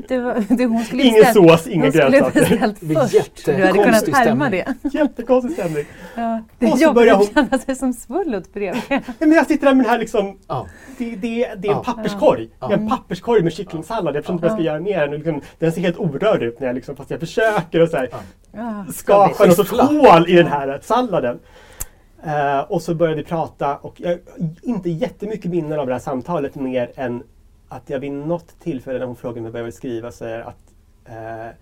Du, 0.08 0.34
du, 0.48 0.66
hon 0.66 0.84
skulle 0.84 1.02
Ingen 1.02 1.20
beställt- 1.22 1.34
sås, 1.50 1.50
hon 1.74 1.92
skulle 1.92 2.10
grönsaker. 2.10 2.40
beställt 2.40 2.78
först. 3.10 3.46
Du 3.46 3.52
hade 3.52 3.72
kunnat 3.72 4.08
härma 4.08 4.50
det. 4.50 4.74
Jättekonstig 4.92 5.52
stämning. 5.52 5.84
Ja. 6.14 6.42
Det 6.58 6.66
är 6.66 6.70
så 6.70 6.82
jobbigt 6.82 6.94
börjar 6.94 7.14
att 7.14 7.18
hon- 7.34 7.34
känna 7.48 7.58
sig 7.58 7.76
som 7.76 7.92
svullut 7.92 8.52
bredvid. 8.54 8.82
Ja, 8.88 9.00
men 9.18 9.32
jag 9.32 9.46
sitter 9.46 9.66
där 9.66 9.74
med 9.74 9.84
den 9.84 9.90
här 9.90 9.98
liksom, 9.98 10.38
Ja. 10.48 10.66
det, 10.98 11.04
det, 11.16 11.18
det 11.18 11.38
är 11.44 11.54
en 11.54 11.76
Ja. 11.76 11.82
papperskorg. 11.84 12.48
Ja. 12.60 12.66
Det 12.68 12.74
är 12.74 12.78
en 12.78 12.88
papperskorg 12.88 13.42
med 13.42 13.52
kycklingsallad. 13.52 14.16
Jag 14.16 14.22
förstår 14.24 14.34
inte 14.34 14.42
vad 14.42 14.50
jag 14.50 14.58
ska 14.58 14.64
göra 14.64 14.80
med 14.80 15.00
den. 15.10 15.10
Liksom, 15.20 15.40
den 15.58 15.72
ser 15.72 15.80
helt 15.80 15.96
orörd 15.98 16.42
ut 16.42 16.60
när 16.60 16.66
jag 16.66 16.74
liksom, 16.74 16.96
fast 16.96 17.10
jag 17.10 17.20
försöker 17.20 17.80
och 17.80 17.88
så 17.88 17.96
här, 17.96 18.08
Ja. 18.52 18.84
skapa 18.94 19.34
Skiffla. 19.34 19.82
hål 19.84 20.28
i 20.30 20.32
den 20.32 20.46
här 20.46 20.80
salladen. 20.82 21.38
Eh, 22.24 22.60
och 22.60 22.82
så 22.82 22.94
började 22.94 23.22
vi 23.22 23.28
prata 23.28 23.76
och 23.76 24.00
jag 24.00 24.18
inte 24.62 24.90
jättemycket 24.90 25.50
minnen 25.50 25.78
av 25.80 25.86
det 25.86 25.92
här 25.92 26.00
samtalet 26.00 26.54
mer 26.54 26.92
än 26.96 27.22
att 27.68 27.90
jag 27.90 27.98
vid 28.00 28.12
något 28.12 28.60
tillfälle 28.60 28.98
när 28.98 29.06
hon 29.06 29.16
frågade 29.16 29.40
mig 29.40 29.50
vad 29.50 29.58
jag 29.60 29.64
vill 29.64 29.72
skriva 29.74 30.12
säger 30.12 30.40
att 30.40 30.74
eh, 31.04 31.56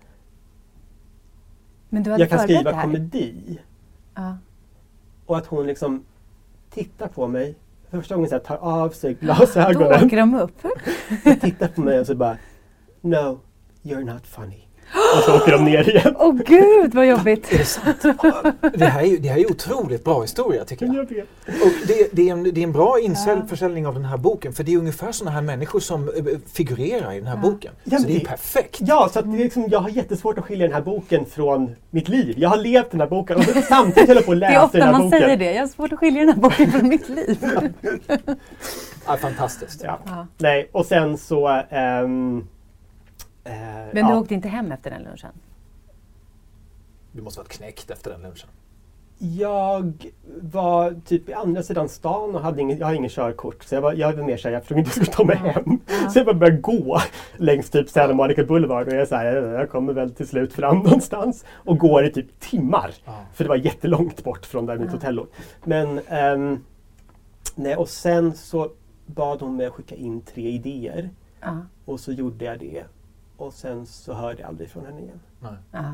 Men 1.89 2.03
du 2.03 2.11
hade 2.11 2.23
jag 2.23 2.29
kan 2.29 2.39
skriva 2.39 2.69
det 2.71 2.75
här? 2.75 2.83
komedi. 2.83 3.59
Ja. 4.15 4.37
Och 5.25 5.37
att 5.37 5.45
hon 5.45 5.67
liksom 5.67 6.05
tittar 6.69 7.07
på 7.07 7.27
mig. 7.27 7.55
För 7.89 7.97
första 7.97 8.15
gången 8.15 8.29
så 8.29 8.35
här, 8.35 8.43
tar 8.43 8.57
av 8.57 8.89
sig 8.89 9.13
Då 9.13 9.19
glasögonen. 9.25 10.05
åker 10.05 10.17
de 10.17 10.35
upp. 10.35 10.61
tittar 11.41 11.67
på 11.67 11.81
mig 11.81 11.99
och 11.99 12.07
så 12.07 12.15
bara 12.15 12.37
No, 13.01 13.39
you're 13.83 14.13
not 14.13 14.27
funny. 14.27 14.67
Och 15.17 15.23
så 15.23 15.35
åker 15.37 15.51
de 15.51 15.65
ner 15.65 15.89
igen. 15.89 16.15
Åh 16.19 16.33
gud 16.45 16.93
vad 16.95 17.07
jobbigt. 17.07 17.53
Är 17.53 17.57
det 17.57 17.65
sant? 17.65 18.01
Det 18.73 18.85
här 18.85 19.01
är 19.01 19.05
ju 19.05 19.17
det 19.17 19.27
här 19.29 19.37
är 19.37 19.51
otroligt 19.51 20.03
bra 20.03 20.21
historia 20.21 20.65
tycker 20.65 20.85
jag. 20.85 20.95
Och 20.99 21.71
det, 21.87 22.09
det, 22.11 22.29
är 22.29 22.33
en, 22.33 22.43
det 22.43 22.59
är 22.59 22.63
en 22.63 22.71
bra 22.71 22.99
införsäljning 22.99 23.87
av 23.87 23.93
den 23.93 24.05
här 24.05 24.17
boken 24.17 24.53
för 24.53 24.63
det 24.63 24.73
är 24.73 24.77
ungefär 24.77 25.11
sådana 25.11 25.31
här 25.35 25.41
människor 25.41 25.79
som 25.79 26.09
eh, 26.09 26.23
figurerar 26.53 27.13
i 27.13 27.17
den 27.19 27.27
här 27.27 27.37
boken. 27.37 27.71
Ja, 27.83 27.97
Så 27.97 28.07
det 28.07 28.15
är 28.15 28.19
det- 28.19 28.25
perfekt. 28.25 28.77
Ja, 28.81 29.09
så 29.13 29.19
att 29.19 29.31
det 29.31 29.37
är 29.37 29.43
liksom, 29.43 29.65
jag 29.69 29.79
har 29.79 29.89
jättesvårt 29.89 30.37
att 30.37 30.43
skilja 30.45 30.65
den 30.67 30.73
här 30.75 30.81
boken 30.81 31.25
från 31.25 31.75
mitt 31.89 32.09
liv. 32.09 32.33
Jag 32.37 32.49
har 32.49 32.57
levt 32.57 32.91
den 32.91 32.99
här 32.99 33.07
boken 33.07 33.37
och 33.37 33.43
samtidigt 33.67 34.07
håller 34.07 34.21
på 34.21 34.31
att 34.31 34.39
Det 34.39 34.45
är 34.45 34.49
läsa 34.51 34.65
ofta 34.65 34.77
den 34.77 34.85
här 34.87 34.91
man 34.91 35.01
boken. 35.01 35.19
säger 35.19 35.37
det. 35.37 35.53
Jag 35.53 35.61
har 35.61 35.67
svårt 35.67 35.93
att 35.93 35.99
skilja 35.99 36.19
den 36.25 36.29
här 36.29 36.41
boken 36.41 36.71
från 36.71 36.87
mitt 36.87 37.09
liv. 37.09 37.37
Ja, 39.07 39.17
fantastiskt. 39.17 39.81
Ja. 39.83 39.99
Ja. 40.05 40.27
Nej, 40.37 40.69
och 40.71 40.85
sen 40.85 41.17
så... 41.17 41.47
ehm, 41.69 42.47
eh, 43.43 43.53
Men 43.93 43.97
ja. 43.97 44.09
du 44.09 44.15
åkte 44.15 44.33
inte 44.33 44.47
hem 44.47 44.71
efter 44.71 44.89
den 44.89 45.03
lunchen? 45.03 45.31
Du 47.11 47.21
måste 47.21 47.39
varit 47.39 47.49
knäckt 47.49 47.91
efter 47.91 48.11
den 48.11 48.21
lunchen. 48.21 48.49
Jag 49.17 50.11
var 50.41 50.95
typ 51.05 51.29
i 51.29 51.33
andra 51.33 51.63
sidan 51.63 51.89
stan 51.89 52.35
och 52.35 52.41
hade 52.41 52.61
ingen, 52.61 52.77
jag 52.77 52.87
har 52.87 52.93
ingen 52.93 53.09
körkort. 53.09 53.63
Så 53.63 53.75
jag 53.75 53.81
var, 53.81 53.93
jag 53.93 54.13
var 54.13 54.23
mer 54.23 54.37
såhär, 54.37 54.53
jag 54.53 54.61
förstod 54.61 54.77
inte 54.77 54.91
hur 54.91 54.99
jag 55.01 55.05
skulle 55.05 55.17
ta 55.17 55.43
mig 55.43 55.53
hem. 55.53 55.79
Så 56.11 56.19
jag 56.19 56.25
bara 56.25 56.35
började 56.35 56.61
gå 56.61 56.99
längs 57.37 57.69
typ 57.69 57.89
Santa 57.89 58.13
Monica 58.13 58.43
Boulevard 58.43 58.87
och 58.87 58.93
jag 58.93 59.01
är 59.01 59.05
såhär, 59.05 59.35
jag 59.35 59.69
kommer 59.69 59.93
väl 59.93 60.11
till 60.11 60.27
slut 60.27 60.53
fram 60.53 60.77
någonstans. 60.83 61.45
Och 61.49 61.77
går 61.77 62.05
i 62.05 62.11
typ 62.11 62.39
timmar. 62.39 62.93
Ja. 63.05 63.19
För 63.33 63.43
det 63.43 63.49
var 63.49 63.55
jättelångt 63.55 64.23
bort 64.23 64.45
från 64.45 64.65
där 64.65 64.77
mitt 64.77 64.91
hotell 64.91 65.15
låg. 65.15 65.27
Men, 65.63 65.99
ehm, 66.07 66.63
nej, 67.55 67.75
och 67.75 67.89
sen 67.89 68.33
så 68.33 68.71
bad 69.05 69.41
hon 69.41 69.57
mig 69.57 69.65
att 69.65 69.73
skicka 69.73 69.95
in 69.95 70.21
tre 70.21 70.49
idéer. 70.49 71.09
Ja. 71.41 71.57
Och 71.85 71.99
så 71.99 72.11
gjorde 72.11 72.45
jag 72.45 72.59
det. 72.59 72.83
Och 73.43 73.53
sen 73.53 73.85
så 73.85 74.13
hörde 74.13 74.41
jag 74.41 74.47
aldrig 74.49 74.69
från 74.69 74.85
henne 74.85 75.01
igen. 75.01 75.19
Nej. 75.39 75.53
ja. 75.71 75.93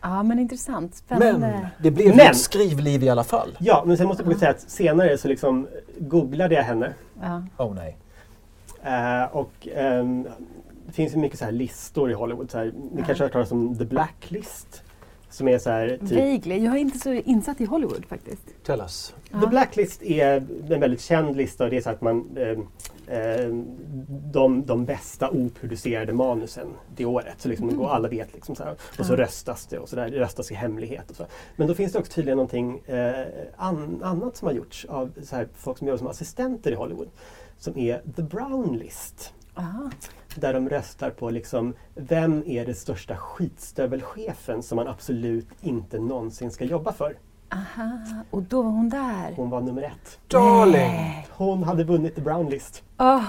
Ja, 0.00 0.22
men 0.22 0.38
intressant. 0.38 0.94
Spännande. 0.94 1.38
Men 1.48 1.66
det 1.82 1.90
blev 1.90 2.16
Men- 2.16 2.20
ett 2.30 2.36
skrivliv 2.36 3.02
i 3.02 3.08
alla 3.08 3.24
fall. 3.24 3.56
Ja, 3.60 3.82
men 3.86 3.96
sen 3.96 4.06
måste 4.06 4.22
jag 4.22 4.38
säga 4.38 4.50
att 4.50 4.60
senare 4.60 5.18
så 5.18 5.28
liksom 5.28 5.68
googlade 5.98 6.54
jag 6.54 6.62
henne. 6.62 6.94
Ja. 7.22 7.42
Oh 7.56 7.74
nej. 7.74 7.96
Eh, 8.82 9.36
och 9.36 9.68
ehm, 9.74 10.28
det 10.86 10.92
finns 10.92 11.12
ju 11.14 11.16
mycket 11.18 11.38
så 11.38 11.44
här 11.44 11.52
listor 11.52 12.10
i 12.10 12.14
Hollywood. 12.14 12.50
Så 12.50 12.58
här, 12.58 12.72
ni 12.92 13.02
kanske 13.02 13.24
har 13.24 13.28
hört 13.28 13.32
talas 13.32 13.52
om 13.52 13.78
The 13.78 13.84
Blacklist? 13.84 14.82
Som 15.30 15.48
är 15.48 15.58
så 15.58 15.70
här, 15.70 15.88
typ, 15.88 16.10
Vaguely. 16.10 16.64
Jag 16.64 16.74
är 16.74 16.78
inte 16.78 16.98
så 16.98 17.12
insatt 17.12 17.60
i 17.60 17.64
Hollywood 17.64 18.06
faktiskt. 18.06 18.42
Tell 18.62 18.80
us. 18.80 19.14
The 19.30 19.46
Blacklist 19.46 20.02
är 20.02 20.36
en 20.70 20.80
väldigt 20.80 21.00
känd 21.00 21.36
lista 21.36 21.64
och 21.64 21.70
det 21.70 21.76
är 21.76 21.80
så 21.80 21.90
att 21.90 22.00
man 22.00 22.36
ehm, 22.36 22.66
ehm, 23.06 23.64
de, 24.32 24.66
de 24.66 24.84
bästa 24.84 25.30
oproducerade 25.30 26.12
manusen 26.12 26.68
det 26.96 27.04
året. 27.04 27.34
Så 27.38 27.48
liksom, 27.48 27.80
och 27.80 27.94
alla 27.94 28.08
vet 28.08 28.34
liksom 28.34 28.54
så 28.54 28.64
här, 28.64 28.76
Och 28.98 29.06
så 29.06 29.16
röstas 29.16 29.66
det 29.66 29.78
och 29.78 29.88
så 29.88 29.96
där, 29.96 30.10
det 30.10 30.20
röstas 30.20 30.50
i 30.50 30.54
hemlighet. 30.54 31.10
Och 31.10 31.16
så. 31.16 31.26
Men 31.56 31.68
då 31.68 31.74
finns 31.74 31.92
det 31.92 31.98
också 31.98 32.12
tydligen 32.12 32.36
någonting 32.36 32.78
eh, 32.86 33.26
an, 33.56 34.00
annat 34.04 34.36
som 34.36 34.46
har 34.46 34.54
gjorts 34.54 34.84
av 34.84 35.10
så 35.22 35.36
här, 35.36 35.48
folk 35.56 35.78
som 35.78 35.86
jobbar 35.86 35.98
som 35.98 36.06
assistenter 36.06 36.72
i 36.72 36.74
Hollywood. 36.74 37.08
Som 37.58 37.78
är 37.78 38.02
The 38.16 38.22
Brown 38.22 38.76
List. 38.78 39.34
Aha. 39.54 39.90
Där 40.34 40.54
de 40.54 40.68
röstar 40.68 41.10
på 41.10 41.30
liksom, 41.30 41.74
vem 41.94 42.42
är 42.46 42.66
det 42.66 42.74
största 42.74 43.16
skitstövelchefen 43.16 44.62
som 44.62 44.76
man 44.76 44.88
absolut 44.88 45.48
inte 45.60 45.98
någonsin 45.98 46.50
ska 46.50 46.64
jobba 46.64 46.92
för. 46.92 47.16
Aha. 47.52 47.90
Och 48.30 48.42
då 48.42 48.62
var 48.62 48.70
hon 48.70 48.88
där. 48.88 49.32
Hon 49.36 49.50
var 49.50 49.60
nummer 49.60 49.82
ett. 49.82 50.18
Darling! 50.28 51.26
Hon 51.30 51.62
hade 51.62 51.84
vunnit 51.84 52.14
The 52.14 52.20
Brown 52.20 52.50
List. 52.50 52.82
Åh, 52.98 53.24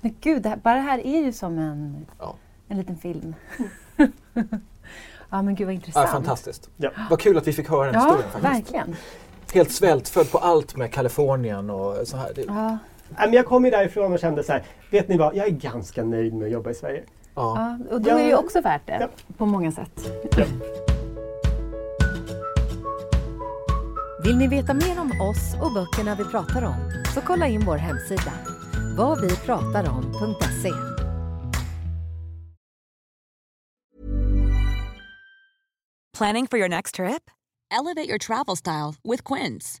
men 0.00 0.14
gud, 0.20 0.42
det 0.42 0.48
här, 0.48 0.56
bara 0.56 0.74
det 0.74 0.80
här 0.80 1.06
är 1.06 1.20
ju 1.24 1.32
som 1.32 1.58
en, 1.58 2.06
Ja. 2.18 2.34
en 2.68 2.78
liten 2.78 2.96
film. 2.98 3.34
ja, 5.30 5.42
men 5.42 5.54
gud 5.54 5.66
vad 5.66 5.72
Ja, 5.74 5.76
intressant. 5.76 6.10
fantastiskt. 6.10 6.70
Ja. 6.76 6.90
Vad 7.10 7.20
kul 7.20 7.38
att 7.38 7.46
vi 7.46 7.52
fick 7.52 7.68
höra 7.68 7.84
den 7.92 7.94
Ja, 7.94 8.00
historien 8.00 8.30
faktiskt. 8.30 8.54
verkligen. 8.74 8.96
Helt 9.54 9.70
svältfödd 9.72 10.30
på 10.32 10.38
allt 10.38 10.76
med 10.76 10.92
Kalifornien 10.92 11.70
och 11.70 12.08
så 12.08 12.16
här. 12.16 12.32
Det, 12.34 12.42
Ja, 12.48 12.78
men 13.10 13.32
jag 13.32 13.46
kom 13.46 13.64
ju 13.64 13.70
därifrån 13.70 14.12
och 14.12 14.18
kände 14.18 14.42
så 14.44 14.52
här, 14.52 14.62
vet 14.90 15.08
ni 15.08 15.16
vad, 15.16 15.36
jag 15.36 15.46
är 15.46 15.50
ganska 15.50 16.04
nöjd 16.04 16.34
med 16.34 16.46
att 16.46 16.52
jobba 16.52 16.70
i 16.70 16.74
Sverige. 16.74 17.02
ja. 17.34 17.76
ja, 17.88 17.94
och 17.94 18.00
då 18.00 18.10
Ja. 18.10 18.18
är 18.18 18.22
det 18.22 18.28
ju 18.28 18.36
också 18.36 18.60
värt 18.60 18.86
det 18.86 18.98
Ja. 19.00 19.08
på 19.38 19.46
många 19.46 19.72
sätt. 19.72 20.10
Vill 24.24 24.36
ni 24.38 24.48
veta 24.48 24.74
mer 24.74 25.00
om 25.00 25.20
oss 25.20 25.54
och 25.62 25.72
böckerna 25.72 26.14
vi 26.14 26.24
pratar 26.24 26.62
om 26.64 26.74
så 27.14 27.20
kolla 27.20 27.46
in 27.46 27.64
vår 27.66 27.76
hemsida, 27.76 28.32
vadvipratarom.se. 28.98 30.70
Planning 36.12 36.46
for 36.46 36.58
your 36.58 36.68
next 36.68 36.94
trip? 36.94 37.30
Elevate 37.70 38.08
your 38.08 38.18
travel 38.18 38.56
style 38.56 38.94
with 39.04 39.24
Quince. 39.24 39.80